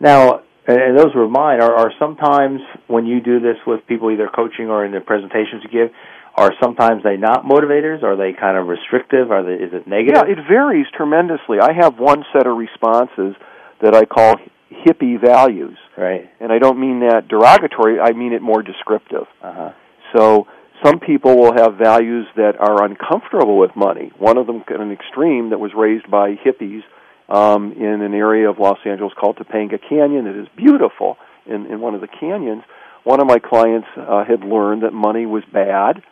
[0.00, 1.60] Now, and and those were mine.
[1.60, 5.62] Are, are sometimes when you do this with people, either coaching or in the presentations
[5.64, 5.94] you give,
[6.36, 8.02] are sometimes they not motivators?
[8.02, 9.30] Are they kind of restrictive?
[9.30, 9.62] Are they?
[9.62, 10.22] Is it negative?
[10.26, 11.58] Yeah, it varies tremendously.
[11.60, 13.34] I have one set of responses
[13.82, 14.36] that I call
[14.70, 16.30] hippie values, right.
[16.38, 17.98] and I don't mean that derogatory.
[17.98, 19.26] I mean it more descriptive.
[19.42, 19.70] Uh huh.
[20.16, 20.46] So
[20.84, 24.12] some people will have values that are uncomfortable with money.
[24.18, 26.82] One of them, an extreme, that was raised by hippies
[27.28, 30.26] um, in an area of Los Angeles called Topanga Canyon.
[30.26, 31.16] It is beautiful
[31.46, 32.62] in, in one of the canyons.
[33.04, 36.02] One of my clients uh, had learned that money was bad.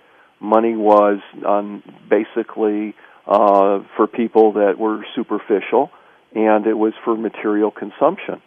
[0.40, 2.94] Money was um, basically
[3.26, 5.90] uh, for people that were superficial,
[6.34, 8.40] and it was for material consumption.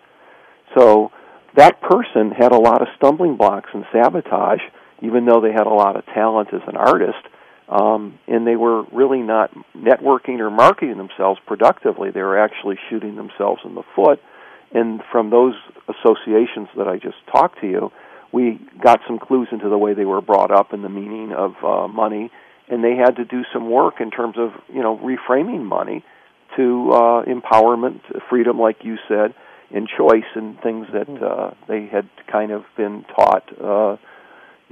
[0.77, 1.11] So
[1.55, 4.61] that person had a lot of stumbling blocks and sabotage,
[5.01, 7.23] even though they had a lot of talent as an artist,
[7.69, 12.11] um, and they were really not networking or marketing themselves productively.
[12.11, 14.19] They were actually shooting themselves in the foot.
[14.73, 15.53] And from those
[15.87, 17.91] associations that I just talked to you,
[18.31, 21.53] we got some clues into the way they were brought up and the meaning of
[21.63, 22.31] uh, money,
[22.69, 26.03] and they had to do some work in terms of you know reframing money
[26.55, 29.33] to uh, empowerment, freedom, like you said,
[29.73, 33.97] and choice, and things that uh, they had kind of been taught uh,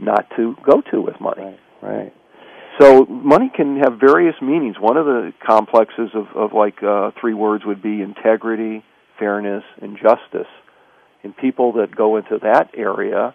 [0.02, 1.44] not to go to with money.
[1.44, 1.60] Right.
[1.82, 2.14] Right.
[2.80, 4.78] So money can have various meanings.
[4.80, 8.84] One of the complexes of, of like uh, three words would be integrity,
[9.18, 10.48] fairness, and justice.
[11.24, 13.34] And people that go into that area,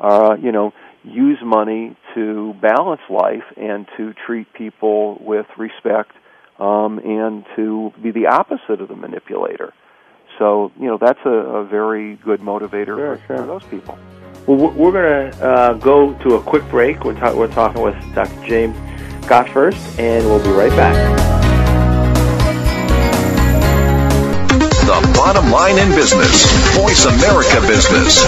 [0.00, 0.72] uh, you know,
[1.04, 6.12] use money to balance life and to treat people with respect
[6.58, 9.74] um, and to be the opposite of the manipulator.
[10.38, 13.36] So, you know, that's a, a very good motivator Sure, for, sure.
[13.38, 13.98] for those people.
[14.46, 17.04] Well, we're going to uh, go to a quick break.
[17.04, 18.46] We're, ta- we're talking with Dr.
[18.46, 18.76] James
[19.26, 20.94] Gottfurcht, and we'll be right back.
[24.86, 26.44] The bottom line in business.
[26.76, 28.24] Voice America Business.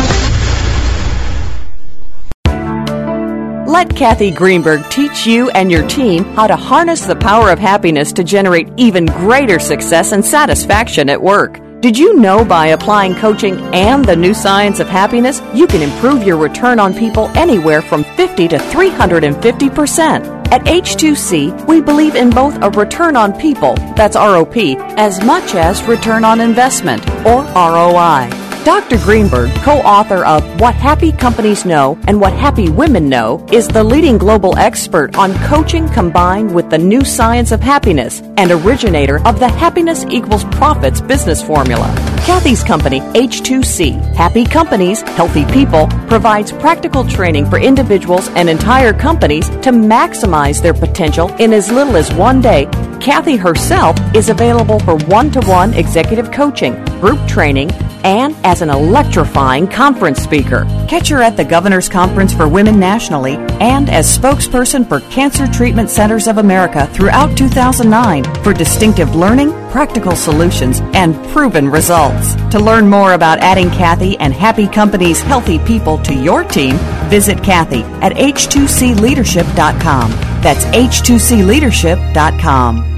[3.69, 8.13] Let Kathy Greenberg teach you and your team how to harness the power of happiness
[8.15, 11.61] to generate even greater success and satisfaction at work.
[11.81, 16.25] Did you know by applying coaching and the new science of happiness, you can improve
[16.25, 20.49] your return on people anywhere from 50 to 350%?
[20.51, 25.81] At H2C, we believe in both a return on people, that's ROP, as much as
[25.85, 28.48] return on investment, or ROI.
[28.69, 28.99] Dr.
[28.99, 33.83] Greenberg, co author of What Happy Companies Know and What Happy Women Know, is the
[33.83, 39.41] leading global expert on coaching combined with the new science of happiness and originator of
[39.41, 41.87] the Happiness Equals Profits business formula.
[42.27, 49.49] Kathy's company, H2C, Happy Companies, Healthy People, provides practical training for individuals and entire companies
[49.49, 52.67] to maximize their potential in as little as one day.
[53.01, 57.71] Kathy herself is available for one to one executive coaching, group training,
[58.05, 60.65] and as an electrifying conference speaker.
[60.89, 65.91] Catch her at the Governor's Conference for Women nationally and as spokesperson for Cancer Treatment
[65.91, 72.35] Centers of America throughout 2009 for distinctive learning, practical solutions, and proven results.
[72.51, 76.77] To learn more about adding Kathy and Happy Company's healthy people to your team,
[77.09, 80.11] visit Kathy at h2cleadership.com.
[80.43, 82.98] That's h2cleadership.com.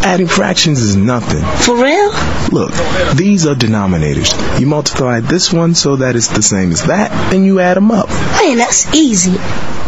[0.00, 1.42] Adding fractions is nothing.
[1.62, 2.10] For real?
[2.52, 2.72] Look,
[3.16, 4.60] these are denominators.
[4.60, 7.90] You multiply this one so that it's the same as that, and you add them
[7.90, 8.08] up.
[8.08, 9.36] Man, that's easy.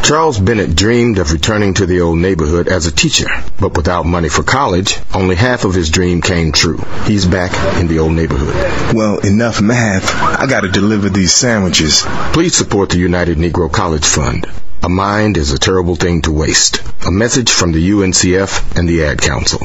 [0.02, 3.28] Charles Bennett dreamed of returning to the old neighborhood as a teacher,
[3.60, 6.78] but without money for college, only half of his dream came true.
[7.04, 8.94] He's back in the old neighborhood.
[8.94, 10.10] Well, enough math.
[10.14, 12.04] I gotta deliver these sandwiches.
[12.32, 14.46] Please support the United Negro College Fund.
[14.82, 16.82] A mind is a terrible thing to waste.
[17.06, 19.58] A message from the UNCF and the Ad Council.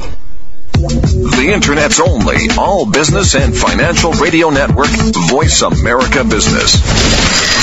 [0.73, 4.89] The Internet's only all business and financial radio network,
[5.29, 7.62] Voice America Business.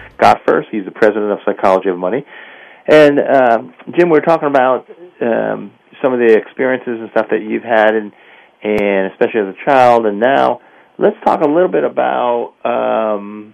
[0.21, 0.69] Gottfurcht.
[0.71, 2.25] He's the president of Psychology of Money.
[2.87, 4.87] And um, Jim, we're talking about
[5.21, 8.11] um, some of the experiences and stuff that you've had, and
[8.63, 10.61] and especially as a child, and now
[10.97, 12.53] let's talk a little bit about.
[12.63, 13.53] Um,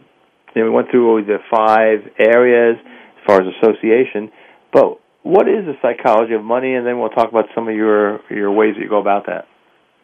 [0.56, 4.32] you know, we went through the five areas as far as association,
[4.74, 6.74] but what is the psychology of money?
[6.74, 9.46] And then we'll talk about some of your your ways that you go about that.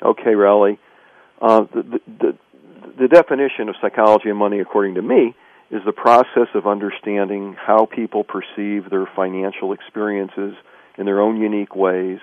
[0.04, 0.78] Okay, Relly.
[1.42, 2.38] Uh, the, the
[3.00, 5.34] the definition of psychology of money, according to me,
[5.74, 10.54] is the process of understanding how people perceive their financial experiences
[11.00, 12.20] in their own unique ways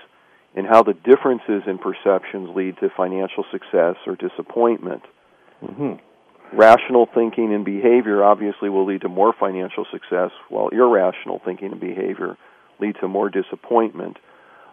[0.55, 5.03] and how the differences in perceptions lead to financial success or disappointment.
[5.65, 5.95] Mm-hmm.
[6.57, 11.81] Rational thinking and behavior obviously will lead to more financial success, while irrational thinking and
[11.81, 12.37] behavior
[12.79, 14.17] lead to more disappointment.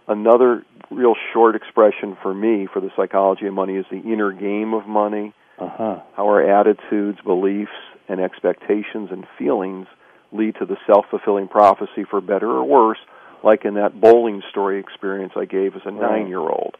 [0.08, 4.76] Another real short expression for me for the psychology of money is the inner game
[4.76, 5.34] of money.
[5.60, 6.00] Uh-huh.
[6.16, 7.72] How our attitudes, beliefs,
[8.08, 9.88] and expectations and feelings
[10.32, 13.00] lead to the self fulfilling prophecy for better or worse,
[13.44, 16.76] like in that bowling story experience I gave as a nine year old.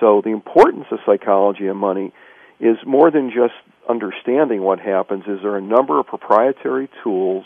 [0.00, 2.12] So, the importance of psychology and money
[2.60, 3.54] is more than just
[3.88, 7.44] understanding what happens, is there are a number of proprietary tools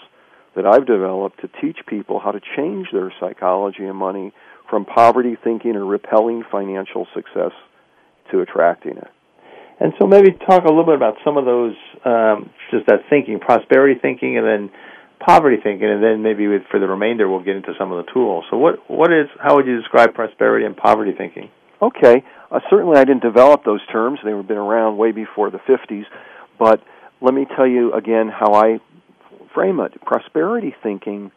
[0.57, 4.33] that I've developed to teach people how to change their psychology and money
[4.69, 7.53] from poverty thinking or repelling financial success
[8.31, 9.11] to attracting it.
[9.81, 13.41] And so maybe talk a little bit about some of those, um, just that thinking,
[13.41, 14.71] prosperity thinking, and then
[15.19, 18.13] poverty thinking, and then maybe with, for the remainder we'll get into some of the
[18.13, 18.45] tools.
[18.51, 21.51] So what what is how would you describe prosperity and poverty thinking?
[21.81, 25.59] Okay, uh, certainly I didn't develop those terms; they were been around way before the
[25.59, 26.05] '50s.
[26.59, 26.83] But
[27.23, 28.81] let me tell you again how I
[29.55, 29.99] frame it.
[30.03, 31.33] Prosperity thinking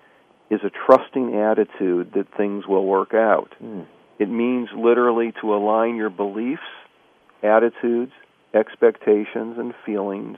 [0.49, 3.53] is a trusting attitude that things will work out.
[4.19, 6.61] It means literally to align your beliefs,
[7.41, 8.11] attitudes,
[8.53, 10.37] expectations, and feelings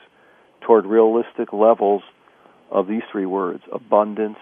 [0.61, 2.01] toward realistic levels
[2.71, 4.37] of these three words abundance,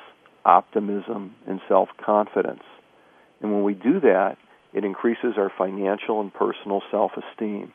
[0.45, 2.63] optimism, and self confidence.
[3.41, 4.38] And when we do that,
[4.74, 7.74] it increases our financial and personal self esteem.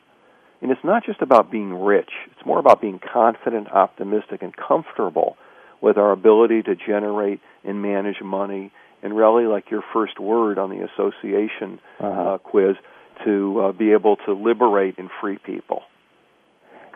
[0.61, 5.37] And it's not just about being rich, it's more about being confident, optimistic, and comfortable
[5.81, 8.71] with our ability to generate and manage money,
[9.01, 12.21] and really, like your first word on the association Uh-huh.
[12.21, 12.75] uh, quiz,
[13.23, 15.83] to uh, be able to liberate and free people.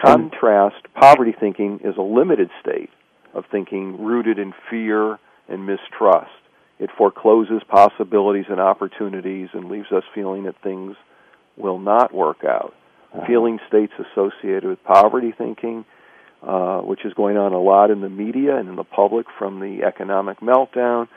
[0.02, 2.89] Contrast, poverty thinking is a limited state
[3.34, 6.32] of thinking rooted in fear and mistrust.
[6.80, 10.96] It forecloses possibilities and opportunities and leaves us feeling that things
[11.58, 12.74] will not work out.
[13.28, 15.86] Feeling states associated with poverty thinking,
[16.41, 19.60] uh, which is going on a lot in the media and in the public from
[19.60, 21.08] the economic meltdown,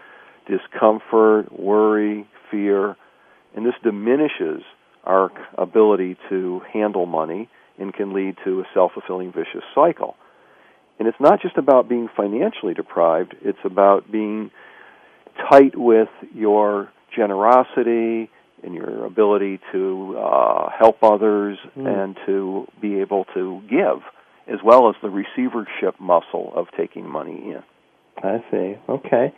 [0.47, 2.97] discomfort, worry, fear,
[3.55, 4.63] and this diminishes
[5.05, 7.49] our ability to handle money
[7.79, 10.17] and can lead to a self fulfilling vicious cycle.
[10.99, 14.51] And it's not just about being financially deprived, it's about being
[15.51, 18.31] tight with your generosity
[18.63, 24.03] and your ability to uh, help others and to be able to give,
[24.49, 27.63] as well as the receivership muscle of taking money in.
[28.17, 28.75] I see.
[28.89, 29.35] Okay.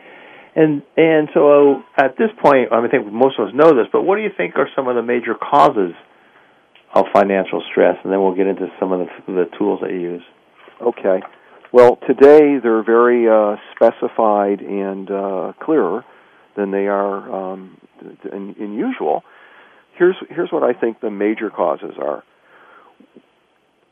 [0.55, 3.87] And and so at this point, I, mean, I think most of us know this,
[3.93, 5.95] but what do you think are some of the major causes
[6.95, 7.97] of financial stress?
[8.03, 10.23] And then we'll get into some of the, the tools that you use.
[10.81, 11.21] Okay.
[11.73, 16.05] Well, today they're very uh, specified and uh, clearer
[16.57, 17.79] than they are um,
[18.33, 19.23] in, in usual.
[19.97, 22.23] Here's here's what I think the major causes are.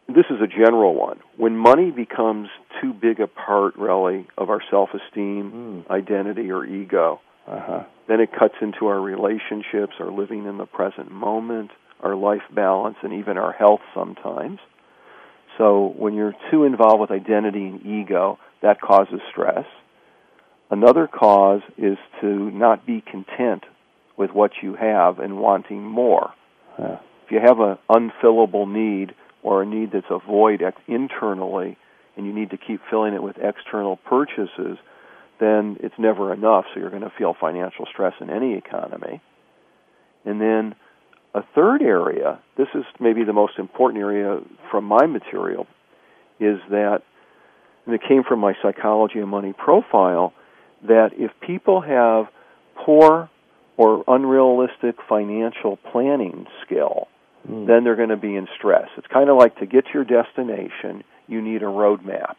[0.09, 1.19] This is a general one.
[1.37, 2.49] When money becomes
[2.81, 7.83] too big a part, really, of our self-esteem, identity, or ego, Uh-huh.
[8.09, 11.71] then it cuts into our relationships, our living in the present moment,
[12.03, 14.59] our life balance, and even our health sometimes.
[15.59, 19.65] So when you're too involved with identity and ego, that causes stress.
[20.71, 23.65] Another cause is to not be content
[24.17, 26.33] with what you have and wanting more.
[26.79, 26.99] Yeah.
[27.25, 31.77] If you have an unfillable need or a need that's a void ex- internally
[32.17, 34.79] and you need to keep filling it with external purchases,
[35.39, 39.21] then it's never enough, so you're going to feel financial stress in any economy.
[40.25, 40.75] And then
[41.37, 45.67] a third area, this is maybe the most important area from my material,
[46.41, 47.03] is that,
[47.85, 50.33] and it came from my psychology and money profile,
[50.83, 52.27] that if people have
[52.75, 53.29] poor
[53.77, 57.09] or unrealistic financial planning skill,
[57.49, 58.89] then they're going to be in stress.
[58.97, 62.35] It's kind of like to get to your destination, you need a roadmap.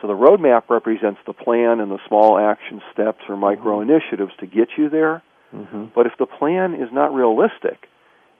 [0.00, 4.46] So the roadmap represents the plan and the small action steps or micro initiatives to
[4.46, 5.22] get you there.
[5.54, 5.86] Mm-hmm.
[5.94, 7.86] But if the plan is not realistic,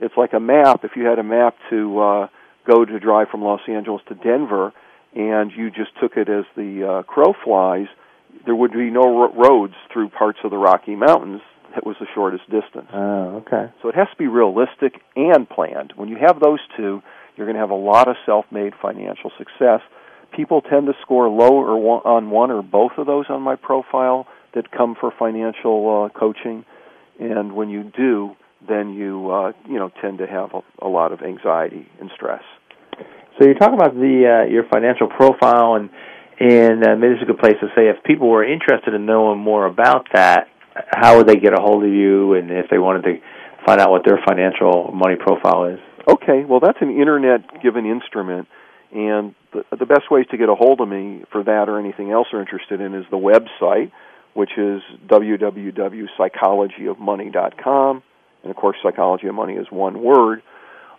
[0.00, 0.84] it's like a map.
[0.84, 2.28] If you had a map to uh,
[2.66, 4.72] go to drive from Los Angeles to Denver,
[5.14, 7.88] and you just took it as the uh, crow flies,
[8.46, 11.42] there would be no ro- roads through parts of the Rocky Mountains.
[11.74, 12.88] That was the shortest distance.
[12.92, 13.72] Oh, okay.
[13.82, 15.92] So it has to be realistic and planned.
[15.94, 17.02] When you have those two,
[17.36, 19.80] you're going to have a lot of self-made financial success.
[20.34, 23.56] People tend to score low or one, on one or both of those on my
[23.56, 26.64] profile that come for financial uh, coaching,
[27.20, 28.36] and when you do,
[28.68, 32.42] then you uh, you know tend to have a, a lot of anxiety and stress.
[33.38, 35.90] So you're talking about the uh, your financial profile, and
[36.38, 39.06] and uh, maybe this is a good place to say if people were interested in
[39.06, 40.48] knowing more about that,
[40.90, 43.20] how would they get a hold of you, and if they wanted to
[43.64, 45.78] find out what their financial money profile is?
[46.08, 48.48] Okay, well that's an internet given instrument,
[48.92, 52.10] and the, the best ways to get a hold of me for that or anything
[52.10, 53.92] else you're interested in is the website,
[54.34, 58.02] which is www.psychologyofmoney.com,
[58.42, 60.42] and of course, psychology of money is one word.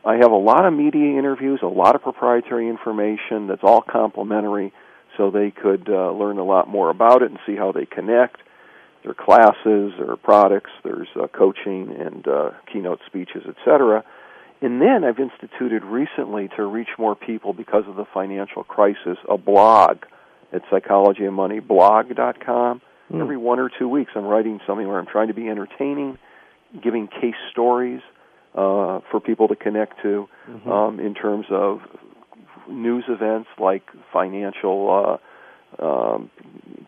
[0.04, 4.74] I have a lot of media interviews, a lot of proprietary information that's all complimentary,
[5.18, 8.38] so they could uh, learn a lot more about it and see how they connect.
[9.04, 14.04] There are classes, there are products, there's uh, coaching and uh, keynote speeches, etc.
[14.62, 19.38] And then I've instituted recently to reach more people because of the financial crisis a
[19.38, 20.04] blog
[20.54, 22.82] at psychologyofmoneyblog.com.
[23.10, 23.22] Hmm.
[23.22, 26.20] Every one or two weeks, I'm writing something where I'm trying to be entertaining,
[26.84, 28.02] giving case stories
[28.54, 30.72] uh, for people to connect to Mm-hmm.
[30.72, 31.80] um, in terms of
[32.70, 35.20] news events like financial
[35.80, 36.30] uh, um,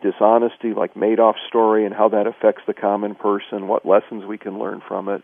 [0.02, 4.58] dishonesty, like Madoff's story, and how that affects the common person, what lessons we can
[4.58, 5.22] learn from it.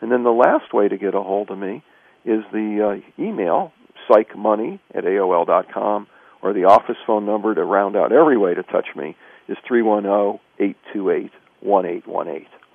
[0.00, 1.82] And then the last way to get a hold of me
[2.24, 3.72] is the uh, email,
[4.10, 6.06] psychmoney at AOL dot com,
[6.42, 9.16] or the office phone number to round out every way to touch me
[9.48, 11.30] is 310 828
[11.60, 12.48] 1818.
[12.48, 12.65] Oh,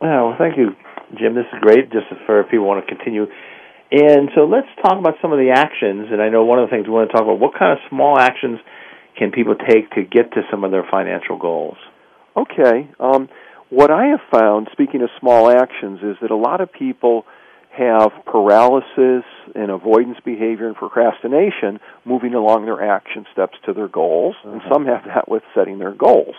[0.00, 0.76] well, thank you,
[1.18, 1.34] Jim.
[1.34, 1.90] This is great.
[1.92, 3.26] Just for if people want to continue.
[3.90, 6.08] And so let's talk about some of the actions.
[6.10, 7.78] And I know one of the things we want to talk about what kind of
[7.88, 8.58] small actions
[9.16, 11.76] can people take to get to some of their financial goals?
[12.36, 12.90] Okay.
[13.00, 13.28] Um,
[13.70, 17.24] what I have found, speaking of small actions, is that a lot of people
[17.76, 19.24] have paralysis
[19.54, 24.86] and avoidance behavior and procrastination moving along their action steps to their goals, and some
[24.86, 26.34] have that with setting their goals.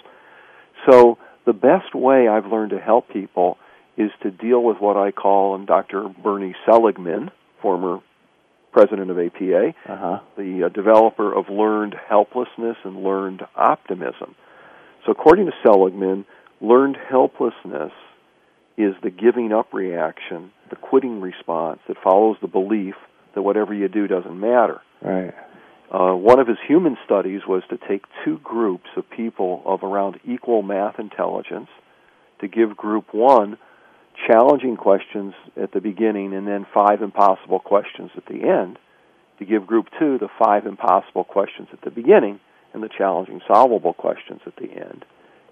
[0.89, 3.57] So the best way I've learned to help people
[3.97, 6.07] is to deal with what I call, and Dr.
[6.23, 7.31] Bernie Seligman,
[7.63, 7.99] former
[8.71, 10.19] president of APA, Uh-huh.
[10.37, 14.35] the uh, developer of learned helplessness and learned optimism.
[15.05, 16.25] So, according to Seligman,
[16.61, 17.93] learned helplessness
[18.77, 22.93] is the giving up reaction, the quitting response that follows the belief
[23.33, 24.81] that whatever you do doesn't matter.
[25.01, 25.33] Right.
[25.91, 30.19] Uh, one of his human studies was to take two groups of people of around
[30.27, 31.69] equal math intelligence
[32.41, 33.57] to give group one
[34.27, 38.77] challenging questions at the beginning and then five impossible questions at the end,
[39.39, 42.39] to give group two the five impossible questions at the beginning
[42.73, 45.05] and the challenging solvable questions at the end.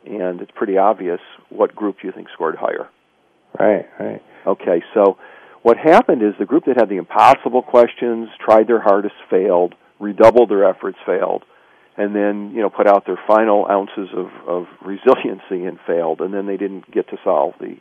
[0.05, 1.19] And it's pretty obvious
[1.49, 2.89] what group you think scored higher.
[3.57, 4.21] Right, right.
[4.45, 5.17] Okay, so
[5.61, 10.49] what happened is the group that had the impossible questions tried their hardest, failed, redoubled
[10.49, 11.43] their efforts, failed,
[11.97, 16.33] and then you know put out their final ounces of, of resiliency and failed, and
[16.33, 17.77] then they didn't get to solve the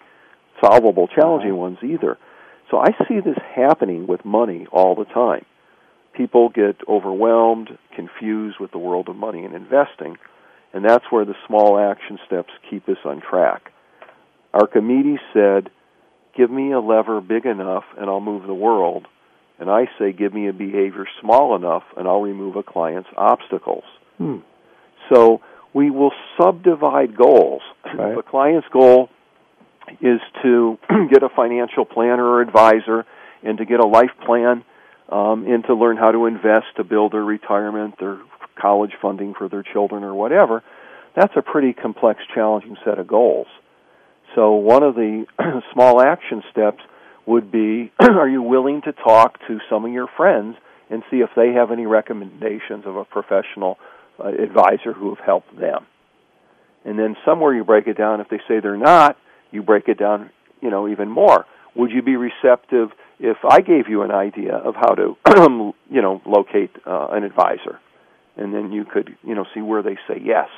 [0.62, 2.18] solvable, challenging ones either.
[2.70, 5.44] So I see this happening with money all the time.
[6.16, 10.16] People get overwhelmed, confused with the world of money and investing,
[10.72, 13.72] and that's where the small action steps keep us on track.
[14.52, 15.70] Archimedes said,
[16.36, 19.06] Give me a lever big enough and I'll move the world.
[19.59, 23.84] And I say, Give me a behavior small enough and I'll remove a client's obstacles.
[24.18, 24.38] Hmm.
[25.12, 25.40] So
[25.72, 27.62] we will subdivide goals.
[27.94, 28.11] Right.
[28.12, 29.09] If a client's goal
[30.00, 30.78] is to
[31.11, 33.05] get a financial planner or advisor
[33.44, 34.64] and to get a life plan
[35.11, 38.18] um, and to learn how to invest to build their retirement, their
[38.61, 40.64] college funding for their children, or whatever,
[41.14, 43.46] that's a pretty complex, challenging set of goals.
[44.34, 45.26] So one of the
[45.72, 46.82] small action steps
[47.27, 50.57] would be are you willing to talk to some of your friends
[50.91, 53.79] and see if they have any recommendations of a professional
[54.18, 55.87] uh, advisor who have helped them?
[56.85, 59.16] And then somewhere you break it down if they say they're not,
[59.51, 61.47] you break it down, you know, even more.
[61.75, 65.16] Would you be receptive if I gave you an idea of how to,
[65.91, 67.81] you know, locate uh, an advisor,
[68.37, 70.49] and then you could, you know, see where they say yes,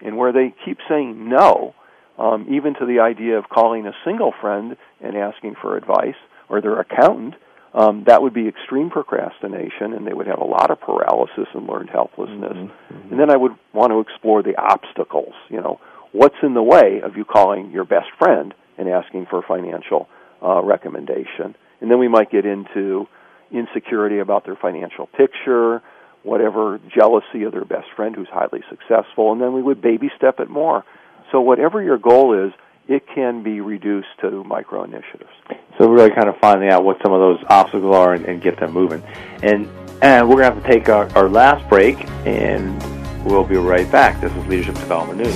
[0.00, 1.74] and where they keep saying no,
[2.22, 6.14] um, even to the idea of calling a single friend and asking for advice
[6.48, 7.34] or their accountant.
[7.74, 11.66] Um, that would be extreme procrastination, and they would have a lot of paralysis and
[11.66, 12.52] learned helplessness.
[12.52, 13.10] Mm-hmm.
[13.10, 15.32] And then I would want to explore the obstacles.
[15.48, 15.80] You know,
[16.12, 20.06] what's in the way of you calling your best friend and asking for financial
[20.42, 21.56] uh, recommendation?
[21.80, 23.08] And then we might get into
[23.50, 25.82] insecurity about their financial picture,
[26.22, 30.40] whatever jealousy of their best friend who's highly successful, and then we would baby step
[30.40, 30.84] it more.
[31.32, 32.52] So whatever your goal is,
[32.88, 35.30] it can be reduced to micro initiatives.
[35.78, 38.60] So really kind of finding out what some of those obstacles are and, and get
[38.60, 39.02] them moving.
[39.42, 39.66] And
[40.02, 42.76] and we're going to have to take our, our last break, and
[43.24, 44.20] we'll be right back.
[44.20, 45.34] This is Leadership Development News.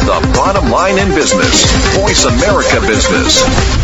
[0.00, 1.70] The bottom line in business.
[1.96, 3.83] Voice America Business.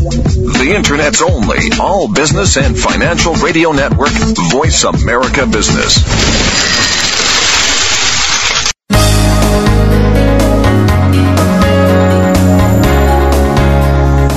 [0.00, 4.08] The Internet's only all business and financial radio network,
[4.50, 6.29] Voice America Business.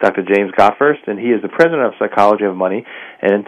[0.00, 0.22] Dr.
[0.22, 2.84] James Gottfurcht, and he is the president of Psychology of Money.
[3.20, 3.46] And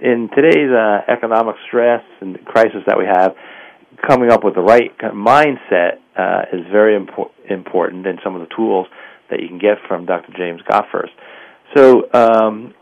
[0.00, 3.34] in today's uh, economic stress and crisis that we have,
[4.06, 8.54] coming up with the right mindset uh, is very impo- important, and some of the
[8.54, 8.86] tools
[9.30, 10.32] that you can get from Dr.
[10.36, 11.14] James Gottfurcht.
[11.74, 12.74] So, um,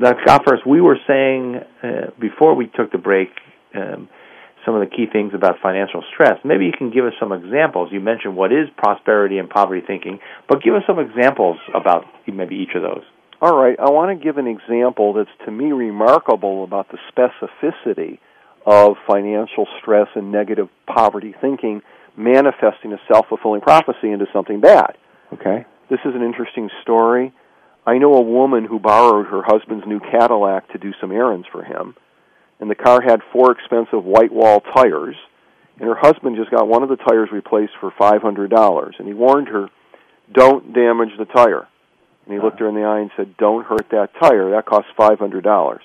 [0.00, 0.24] Dr.
[0.26, 3.28] Gottfurcht, we were saying uh, before we took the break.
[3.74, 4.08] Um,
[4.66, 6.38] some of the key things about financial stress.
[6.44, 7.90] Maybe you can give us some examples.
[7.92, 12.56] You mentioned what is prosperity and poverty thinking, but give us some examples about maybe
[12.56, 13.04] each of those.
[13.40, 18.18] All right, I want to give an example that's to me remarkable about the specificity
[18.66, 21.82] of financial stress and negative poverty thinking
[22.16, 24.96] manifesting a self fulfilling prophecy into something bad.
[25.32, 25.64] Okay.
[25.88, 27.32] This is an interesting story.
[27.86, 31.62] I know a woman who borrowed her husband's new Cadillac to do some errands for
[31.62, 31.94] him
[32.60, 35.16] and the car had four expensive white wall tires,
[35.78, 39.06] and her husband just got one of the tires replaced for five hundred dollars, and
[39.06, 39.68] he warned her,
[40.32, 41.68] "Don't damage the tire."
[42.24, 44.50] And he looked her in the eye and said, "Don't hurt that tire.
[44.50, 45.82] That costs five hundred dollars."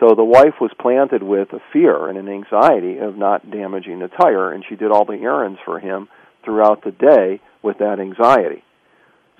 [0.00, 4.08] So the wife was planted with a fear and an anxiety of not damaging the
[4.08, 6.08] tire, and she did all the errands for him
[6.44, 8.64] throughout the day with that anxiety.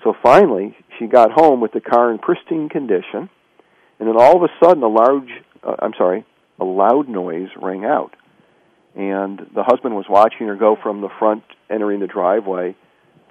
[0.03, 3.29] So finally, she got home with the car in pristine condition,
[3.99, 5.29] and then all of a sudden, a large,
[5.63, 6.25] uh, I'm sorry,
[6.59, 8.15] a loud noise rang out.
[8.95, 12.75] And the husband was watching her go from the front entering the driveway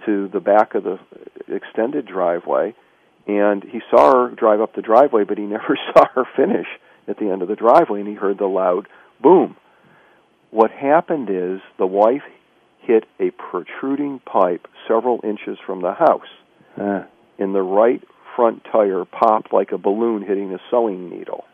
[0.07, 0.99] to the back of the
[1.49, 2.75] extended driveway.
[3.27, 6.66] And he saw her drive up the driveway, but he never saw her finish
[7.07, 8.89] at the end of the driveway, and he heard the loud
[9.20, 9.57] boom.
[10.51, 12.23] What happened is the wife
[12.81, 16.27] hit a protruding pipe several inches from the house.
[16.77, 17.05] Uh.
[17.39, 18.03] And the right
[18.37, 21.45] front tire popped like a balloon hitting a sewing needle.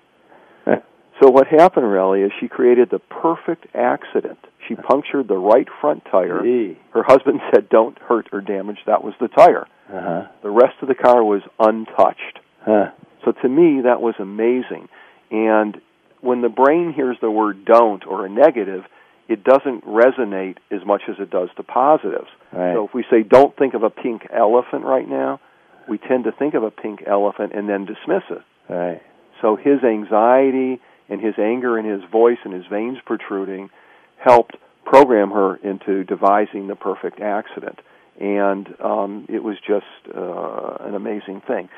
[1.20, 4.38] So what happened really is she created the perfect accident.
[4.68, 6.42] She punctured the right front tire.
[6.42, 6.78] Gee.
[6.92, 9.66] Her husband said, "Don't hurt or damage." That was the tire.
[9.92, 10.26] Uh-huh.
[10.42, 12.40] The rest of the car was untouched.
[12.60, 12.90] Huh.
[13.24, 14.88] So to me, that was amazing.
[15.30, 15.80] And
[16.20, 18.84] when the brain hears the word "don't" or a negative,
[19.28, 22.28] it doesn't resonate as much as it does to positives.
[22.52, 22.74] Right.
[22.74, 25.40] So if we say, "Don't think of a pink elephant right now,"
[25.88, 28.42] we tend to think of a pink elephant and then dismiss it.
[28.68, 29.00] Right.
[29.40, 33.70] So his anxiety and his anger and his voice and his veins protruding
[34.22, 37.78] helped program her into devising the perfect accident.
[38.20, 41.68] And um, it was just uh, an amazing thing.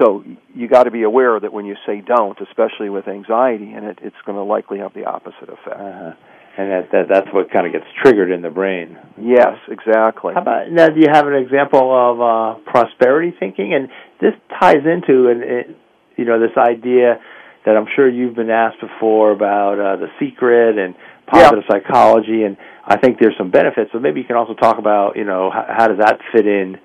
[0.00, 0.24] So
[0.54, 3.98] you got to be aware that when you say don't, especially with anxiety in it,
[4.02, 5.80] it's going to likely have the opposite effect.
[5.80, 6.12] Uh-huh.
[6.58, 8.96] And that, that that's what kind of gets triggered in the brain.
[9.20, 10.32] Yes, exactly.
[10.32, 10.88] How about now?
[10.88, 13.74] Do you have an example of uh, prosperity thinking?
[13.74, 13.90] And
[14.22, 15.76] this ties into and
[16.16, 17.20] you know this idea
[17.66, 20.94] that I'm sure you've been asked before about uh, the secret and
[21.26, 21.80] positive yeah.
[21.80, 23.90] psychology, and I think there's some benefits.
[23.92, 26.78] So maybe you can also talk about, you know, how, how does that fit in,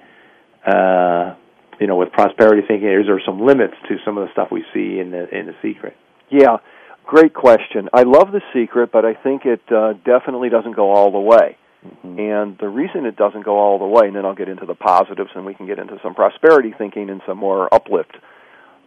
[0.65, 1.35] uh,
[1.79, 2.89] you know, with prosperity thinking?
[2.89, 5.55] Is there some limits to some of the stuff we see in the in the
[5.61, 5.95] secret?
[6.31, 6.57] Yeah,
[7.05, 7.87] great question.
[7.93, 11.57] I love the secret, but I think it uh, definitely doesn't go all the way.
[11.85, 12.19] Mm-hmm.
[12.19, 14.75] And the reason it doesn't go all the way, and then I'll get into the
[14.75, 18.17] positives, and we can get into some prosperity thinking and some more uplift.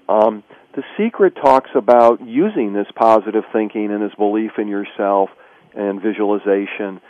[0.09, 0.43] Um,
[0.75, 5.31] the secret talks about using this positive thinking and this belief in yourself
[5.75, 7.01] and visualization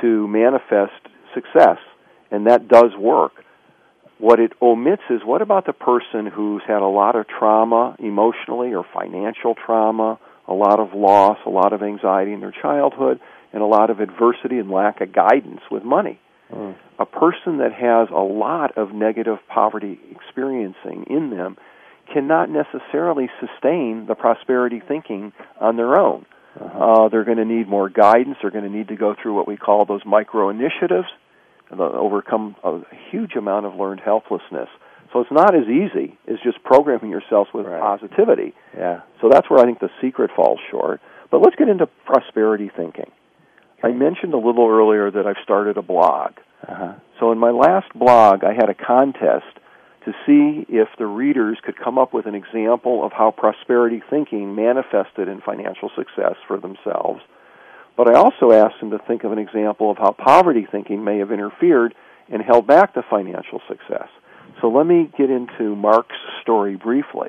[0.00, 0.92] to manifest
[1.34, 1.78] success,
[2.30, 3.32] and that does work.
[4.18, 8.74] What it omits is what about the person who's had a lot of trauma emotionally
[8.74, 13.20] or financial trauma, a lot of loss, a lot of anxiety in their childhood,
[13.52, 16.18] and a lot of adversity and lack of guidance with money?
[16.52, 16.74] Mm.
[16.98, 21.56] A person that has a lot of negative poverty experiencing in them
[22.12, 26.26] cannot necessarily sustain the prosperity thinking on their own.
[26.60, 26.78] Uh-huh.
[26.78, 28.36] Uh, they're going to need more guidance.
[28.42, 31.08] They're going to need to go through what we call those micro initiatives,
[31.70, 32.80] and overcome a
[33.10, 34.68] huge amount of learned helplessness.
[35.12, 37.80] So it's not as easy as just programming yourself with right.
[37.80, 38.54] positivity.
[38.76, 39.00] Yeah.
[39.20, 41.00] So that's where I think the secret falls short.
[41.30, 43.10] But let's get into prosperity thinking.
[43.82, 46.32] I mentioned a little earlier that I've started a blog.
[46.66, 46.94] Uh-huh.
[47.20, 49.58] So in my last blog, I had a contest
[50.08, 54.54] to see if the readers could come up with an example of how prosperity thinking
[54.54, 57.20] manifested in financial success for themselves.
[57.94, 61.18] But I also asked them to think of an example of how poverty thinking may
[61.18, 61.94] have interfered
[62.30, 64.08] and held back the financial success.
[64.62, 67.28] So let me get into Mark's story briefly.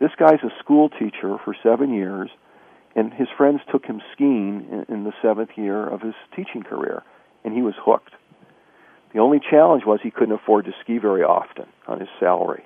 [0.00, 2.30] This guy's a school teacher for seven years,
[2.96, 7.02] and his friends took him skiing in the seventh year of his teaching career,
[7.44, 8.14] and he was hooked.
[9.12, 12.64] The only challenge was he couldn't afford to ski very often on his salary.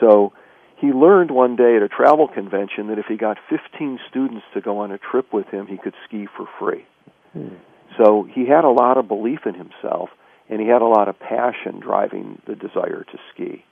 [0.00, 0.32] So
[0.76, 4.60] he learned one day at a travel convention that if he got 15 students to
[4.60, 6.86] go on a trip with him, he could ski for free.
[7.32, 7.56] Hmm.
[7.98, 10.08] So he had a lot of belief in himself,
[10.48, 13.64] and he had a lot of passion driving the desire to ski.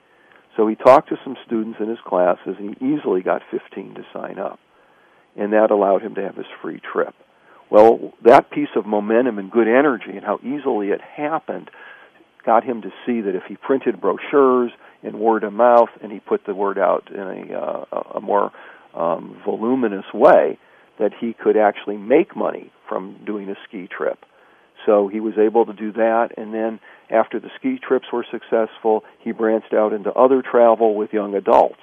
[0.57, 4.05] So he talked to some students in his classes, and he easily got 15 to
[4.12, 4.59] sign up,
[5.36, 7.14] and that allowed him to have his free trip.
[7.70, 11.70] Well, that piece of momentum and good energy, and how easily it happened,
[12.44, 14.70] got him to see that if he printed brochures
[15.02, 18.52] and word of mouth, and he put the word out in a, uh, a more
[18.94, 20.58] um, voluminous way,
[20.98, 24.18] that he could actually make money from doing a ski trip.
[24.86, 29.04] So he was able to do that, and then after the ski trips were successful,
[29.20, 31.80] he branched out into other travel with young adults.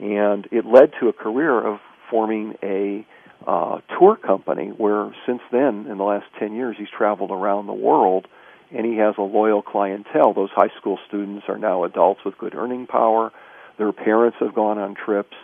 [0.00, 1.80] And it led to a career of
[2.10, 3.06] forming a
[3.46, 7.72] uh, tour company where since then, in the last 10 years, he's traveled around the
[7.72, 8.26] world
[8.72, 10.32] and he has a loyal clientele.
[10.32, 13.32] Those high school students are now adults with good earning power.
[13.78, 15.34] Their parents have gone on trips.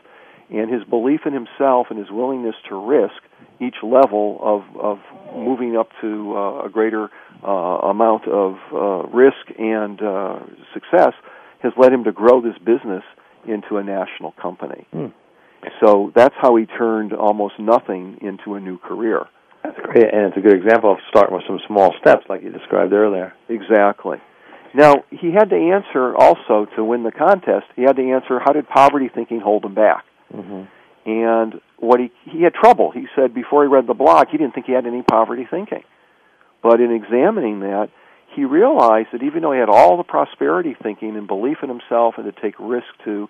[0.49, 3.20] And his belief in himself and his willingness to risk
[3.61, 4.99] each level of, of
[5.34, 7.09] moving up to uh, a greater
[7.42, 10.38] uh, amount of uh, risk and uh,
[10.72, 11.14] success
[11.62, 13.03] has led him to grow this business
[13.49, 14.86] into a national company.
[14.92, 15.07] Hmm.
[15.80, 19.26] So that's how he turned almost nothing into a new career.
[19.64, 22.52] That's great, and it's a good example of starting with some small steps, like you
[22.52, 23.34] described earlier.
[23.48, 24.18] Exactly.
[24.74, 27.66] Now he had to answer also to win the contest.
[27.74, 30.62] He had to answer how did poverty thinking hold him back, Mm-hmm.
[31.10, 32.90] and what he he had trouble.
[32.90, 35.82] He said before he read the blog he didn't think he had any poverty thinking,
[36.62, 37.90] but in examining that,
[38.34, 42.14] he realized that even though he had all the prosperity thinking and belief in himself
[42.18, 43.28] and to take risk to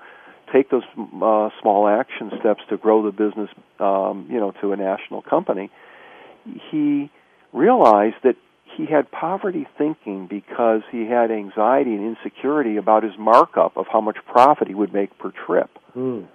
[0.52, 4.76] take those uh, small action steps to grow the business, um, you know, to a
[4.76, 5.70] national company,
[6.70, 7.10] he
[7.52, 8.36] realized that
[8.76, 14.00] he had poverty thinking because he had anxiety and insecurity about his markup of how
[14.00, 15.70] much profit he would make per trip.
[15.96, 16.26] Mm.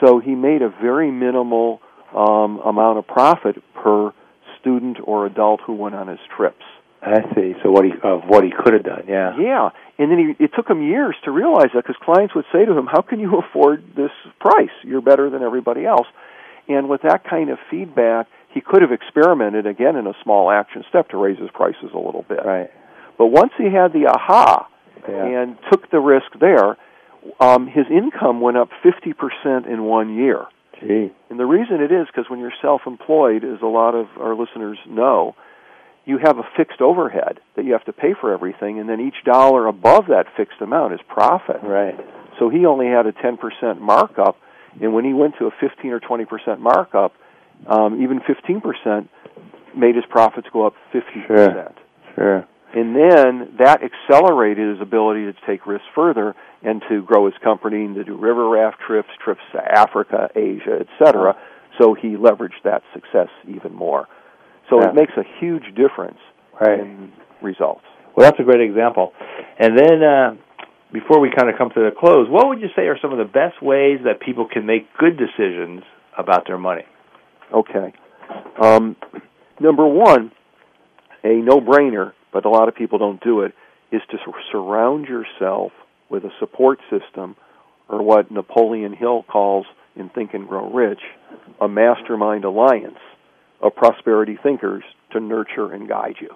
[0.00, 1.80] So he made a very minimal
[2.14, 4.12] um, amount of profit per
[4.60, 6.64] student or adult who went on his trips.
[7.02, 7.54] I see.
[7.62, 9.36] So what he of what he could have done, yeah.
[9.38, 12.64] Yeah, and then he, it took him years to realize that because clients would say
[12.64, 14.70] to him, "How can you afford this price?
[14.82, 16.06] You're better than everybody else."
[16.68, 20.84] And with that kind of feedback, he could have experimented again in a small action
[20.88, 22.44] step to raise his prices a little bit.
[22.44, 22.70] Right.
[23.16, 24.68] But once he had the aha
[25.08, 25.24] Yeah.
[25.24, 26.76] and took the risk there,
[27.40, 30.46] um, his income went up 50% in one year.
[30.80, 31.10] Gee.
[31.30, 34.78] And the reason it is because when you're self-employed, as a lot of our listeners
[34.86, 35.34] know,
[36.08, 39.22] you have a fixed overhead that you have to pay for everything, and then each
[39.26, 41.58] dollar above that fixed amount is profit.
[41.62, 41.94] Right.
[42.38, 44.36] So he only had a 10% markup,
[44.80, 47.12] and when he went to a 15 or 20% markup,
[47.66, 49.08] um, even 15%
[49.76, 51.26] made his profits go up 50%.
[51.26, 51.72] Sure.
[52.14, 52.48] Sure.
[52.74, 57.84] And then that accelerated his ability to take risks further and to grow his company
[57.84, 61.36] and to do river raft trips, trips to Africa, Asia, etc.
[61.78, 64.08] So he leveraged that success even more.
[64.68, 64.88] So Yeah.
[64.88, 66.18] it makes a huge difference
[66.60, 66.80] Right.
[66.80, 67.84] in results.
[68.14, 69.12] Well, that's a great example.
[69.58, 70.34] And then, uh,
[70.92, 73.18] before we kind of come to the close, what would you say are some of
[73.18, 75.84] the best ways that people can make good decisions
[76.16, 76.84] about their money?
[77.52, 77.92] Okay.
[78.58, 78.96] Um,
[79.60, 80.32] number one,
[81.24, 83.54] a no-brainer, but a lot of people don't do it,
[83.90, 84.18] is to
[84.50, 85.72] surround yourself
[86.08, 87.36] with a support system,
[87.88, 89.66] or what Napoleon Hill calls
[89.96, 91.00] in Think and Grow Rich,
[91.60, 92.98] a mastermind alliance
[93.60, 96.30] of prosperity thinkers to nurture and guide you.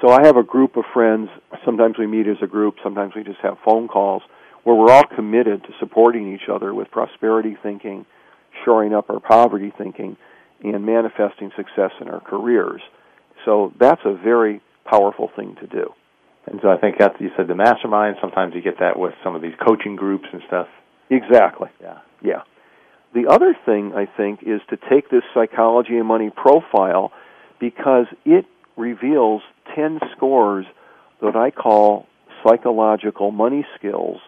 [0.00, 1.28] So I have a group of friends.
[1.64, 2.76] Sometimes we meet as a group.
[2.82, 4.22] Sometimes we just have phone calls
[4.64, 8.06] where we're all committed to supporting each other with prosperity thinking,
[8.64, 10.16] shoring up our poverty thinking,
[10.62, 12.80] and manifesting success in our careers.
[13.44, 15.92] So that's a very powerful thing to do.
[16.46, 18.16] And so I think that's you said the mastermind.
[18.20, 20.68] Sometimes you get that with some of these coaching groups and stuff.
[21.10, 21.68] Exactly.
[21.80, 21.98] Yeah.
[22.22, 22.42] Yeah.
[23.14, 27.12] The other thing I think is to take this psychology and money profile
[27.60, 28.44] because it
[28.76, 29.42] reveals
[29.76, 30.66] 10 scores
[31.22, 32.06] that I call
[32.44, 34.18] psychological money skills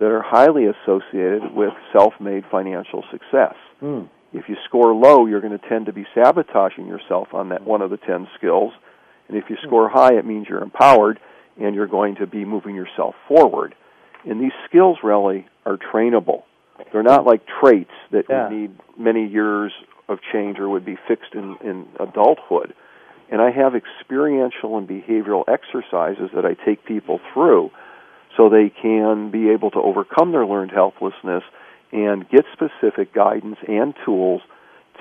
[0.00, 3.54] that are highly associated with self-made financial success.
[3.80, 4.08] Mm.
[4.32, 7.82] If you score low, you're going to tend to be sabotaging yourself on that one
[7.82, 8.72] of the 10 skills.
[9.28, 11.20] And if you score high, it means you're empowered
[11.60, 13.76] and you're going to be moving yourself forward.
[14.28, 16.42] And these skills really are trainable.
[16.92, 18.48] They're not like traits that Yeah.
[18.48, 19.72] would need many years
[20.08, 22.74] of change or would be fixed in, in adulthood.
[23.30, 27.70] And I have experiential and behavioral exercises that I take people through
[28.36, 31.42] so they can be able to overcome their learned helplessness
[31.92, 34.42] and get specific guidance and tools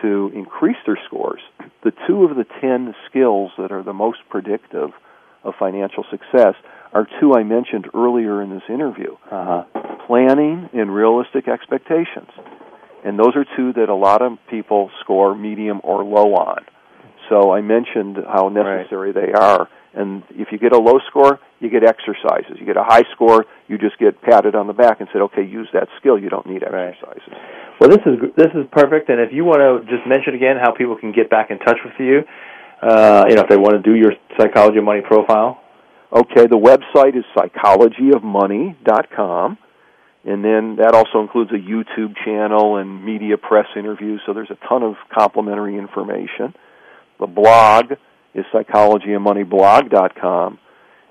[0.01, 1.41] to increase their scores.
[1.83, 4.91] The two of the 10 skills that are the most predictive
[5.43, 6.55] of financial success
[6.93, 9.63] are two I mentioned earlier in this interview Uh huh.
[10.07, 12.29] planning and realistic expectations.
[13.05, 16.63] And those are two that a lot of people score medium or low on.
[17.29, 21.69] So I mentioned how necessary they are And if you get a low score, you
[21.69, 22.57] get exercises.
[22.59, 25.43] You get a high score, you just get patted on the back and said, "Okay,
[25.43, 26.17] use that skill.
[26.17, 27.79] You don't need exercises." Right.
[27.79, 29.09] Well, this is this is perfect.
[29.09, 31.77] And if you want to just mention again how people can get back in touch
[31.85, 32.23] with you,
[32.81, 35.61] uh, you know, if they want to do your psychology of money profile.
[36.13, 39.57] Okay, the website is psychologyofmoney.com.
[40.25, 44.57] And then that also includes a YouTube channel and media press interviews, so there's a
[44.69, 46.55] ton of complimentary information.
[47.19, 47.91] The blog
[48.33, 50.59] is psychologyofmoneyblog.com,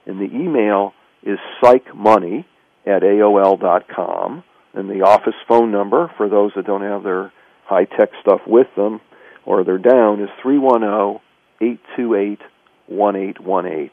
[0.07, 2.47] and the email is psychmoney
[2.87, 4.45] at aol.com.
[4.75, 7.31] And the office phone number, for those that don't have their
[7.67, 9.03] high tech stuff with them
[9.45, 11.21] or they're down, is 310
[11.61, 12.41] 828
[12.87, 13.91] 1818.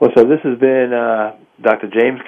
[0.00, 1.88] Well, so this has been uh, Dr.
[1.88, 2.20] James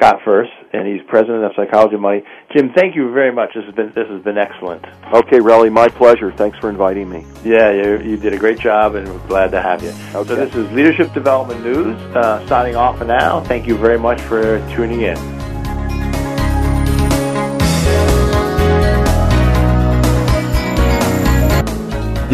[0.00, 2.24] Gottfurcht, and he's president of Psychology of Money.
[2.54, 3.50] Jim, thank you very much.
[3.54, 4.84] This has been this has been excellent.
[5.12, 6.32] Okay, Relly, my pleasure.
[6.32, 7.24] Thanks for inviting me.
[7.44, 9.90] Yeah, you, you did a great job, and we're glad to have you.
[9.90, 10.28] Okay.
[10.28, 11.96] So this is Leadership Development News.
[12.16, 13.40] Uh, signing off for now.
[13.44, 15.33] Thank you very much for tuning in.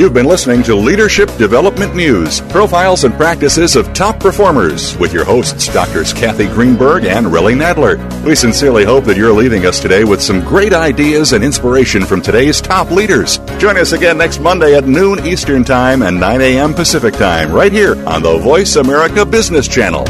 [0.00, 5.26] You've been listening to Leadership Development News, profiles and practices of top performers with your
[5.26, 7.98] hosts, Doctors Kathy Greenberg and Relly Nadler.
[8.24, 12.22] We sincerely hope that you're leaving us today with some great ideas and inspiration from
[12.22, 13.40] today's top leaders.
[13.58, 16.72] Join us again next Monday at noon Eastern Time and 9 a.m.
[16.72, 20.06] Pacific Time, right here on the Voice America Business Channel.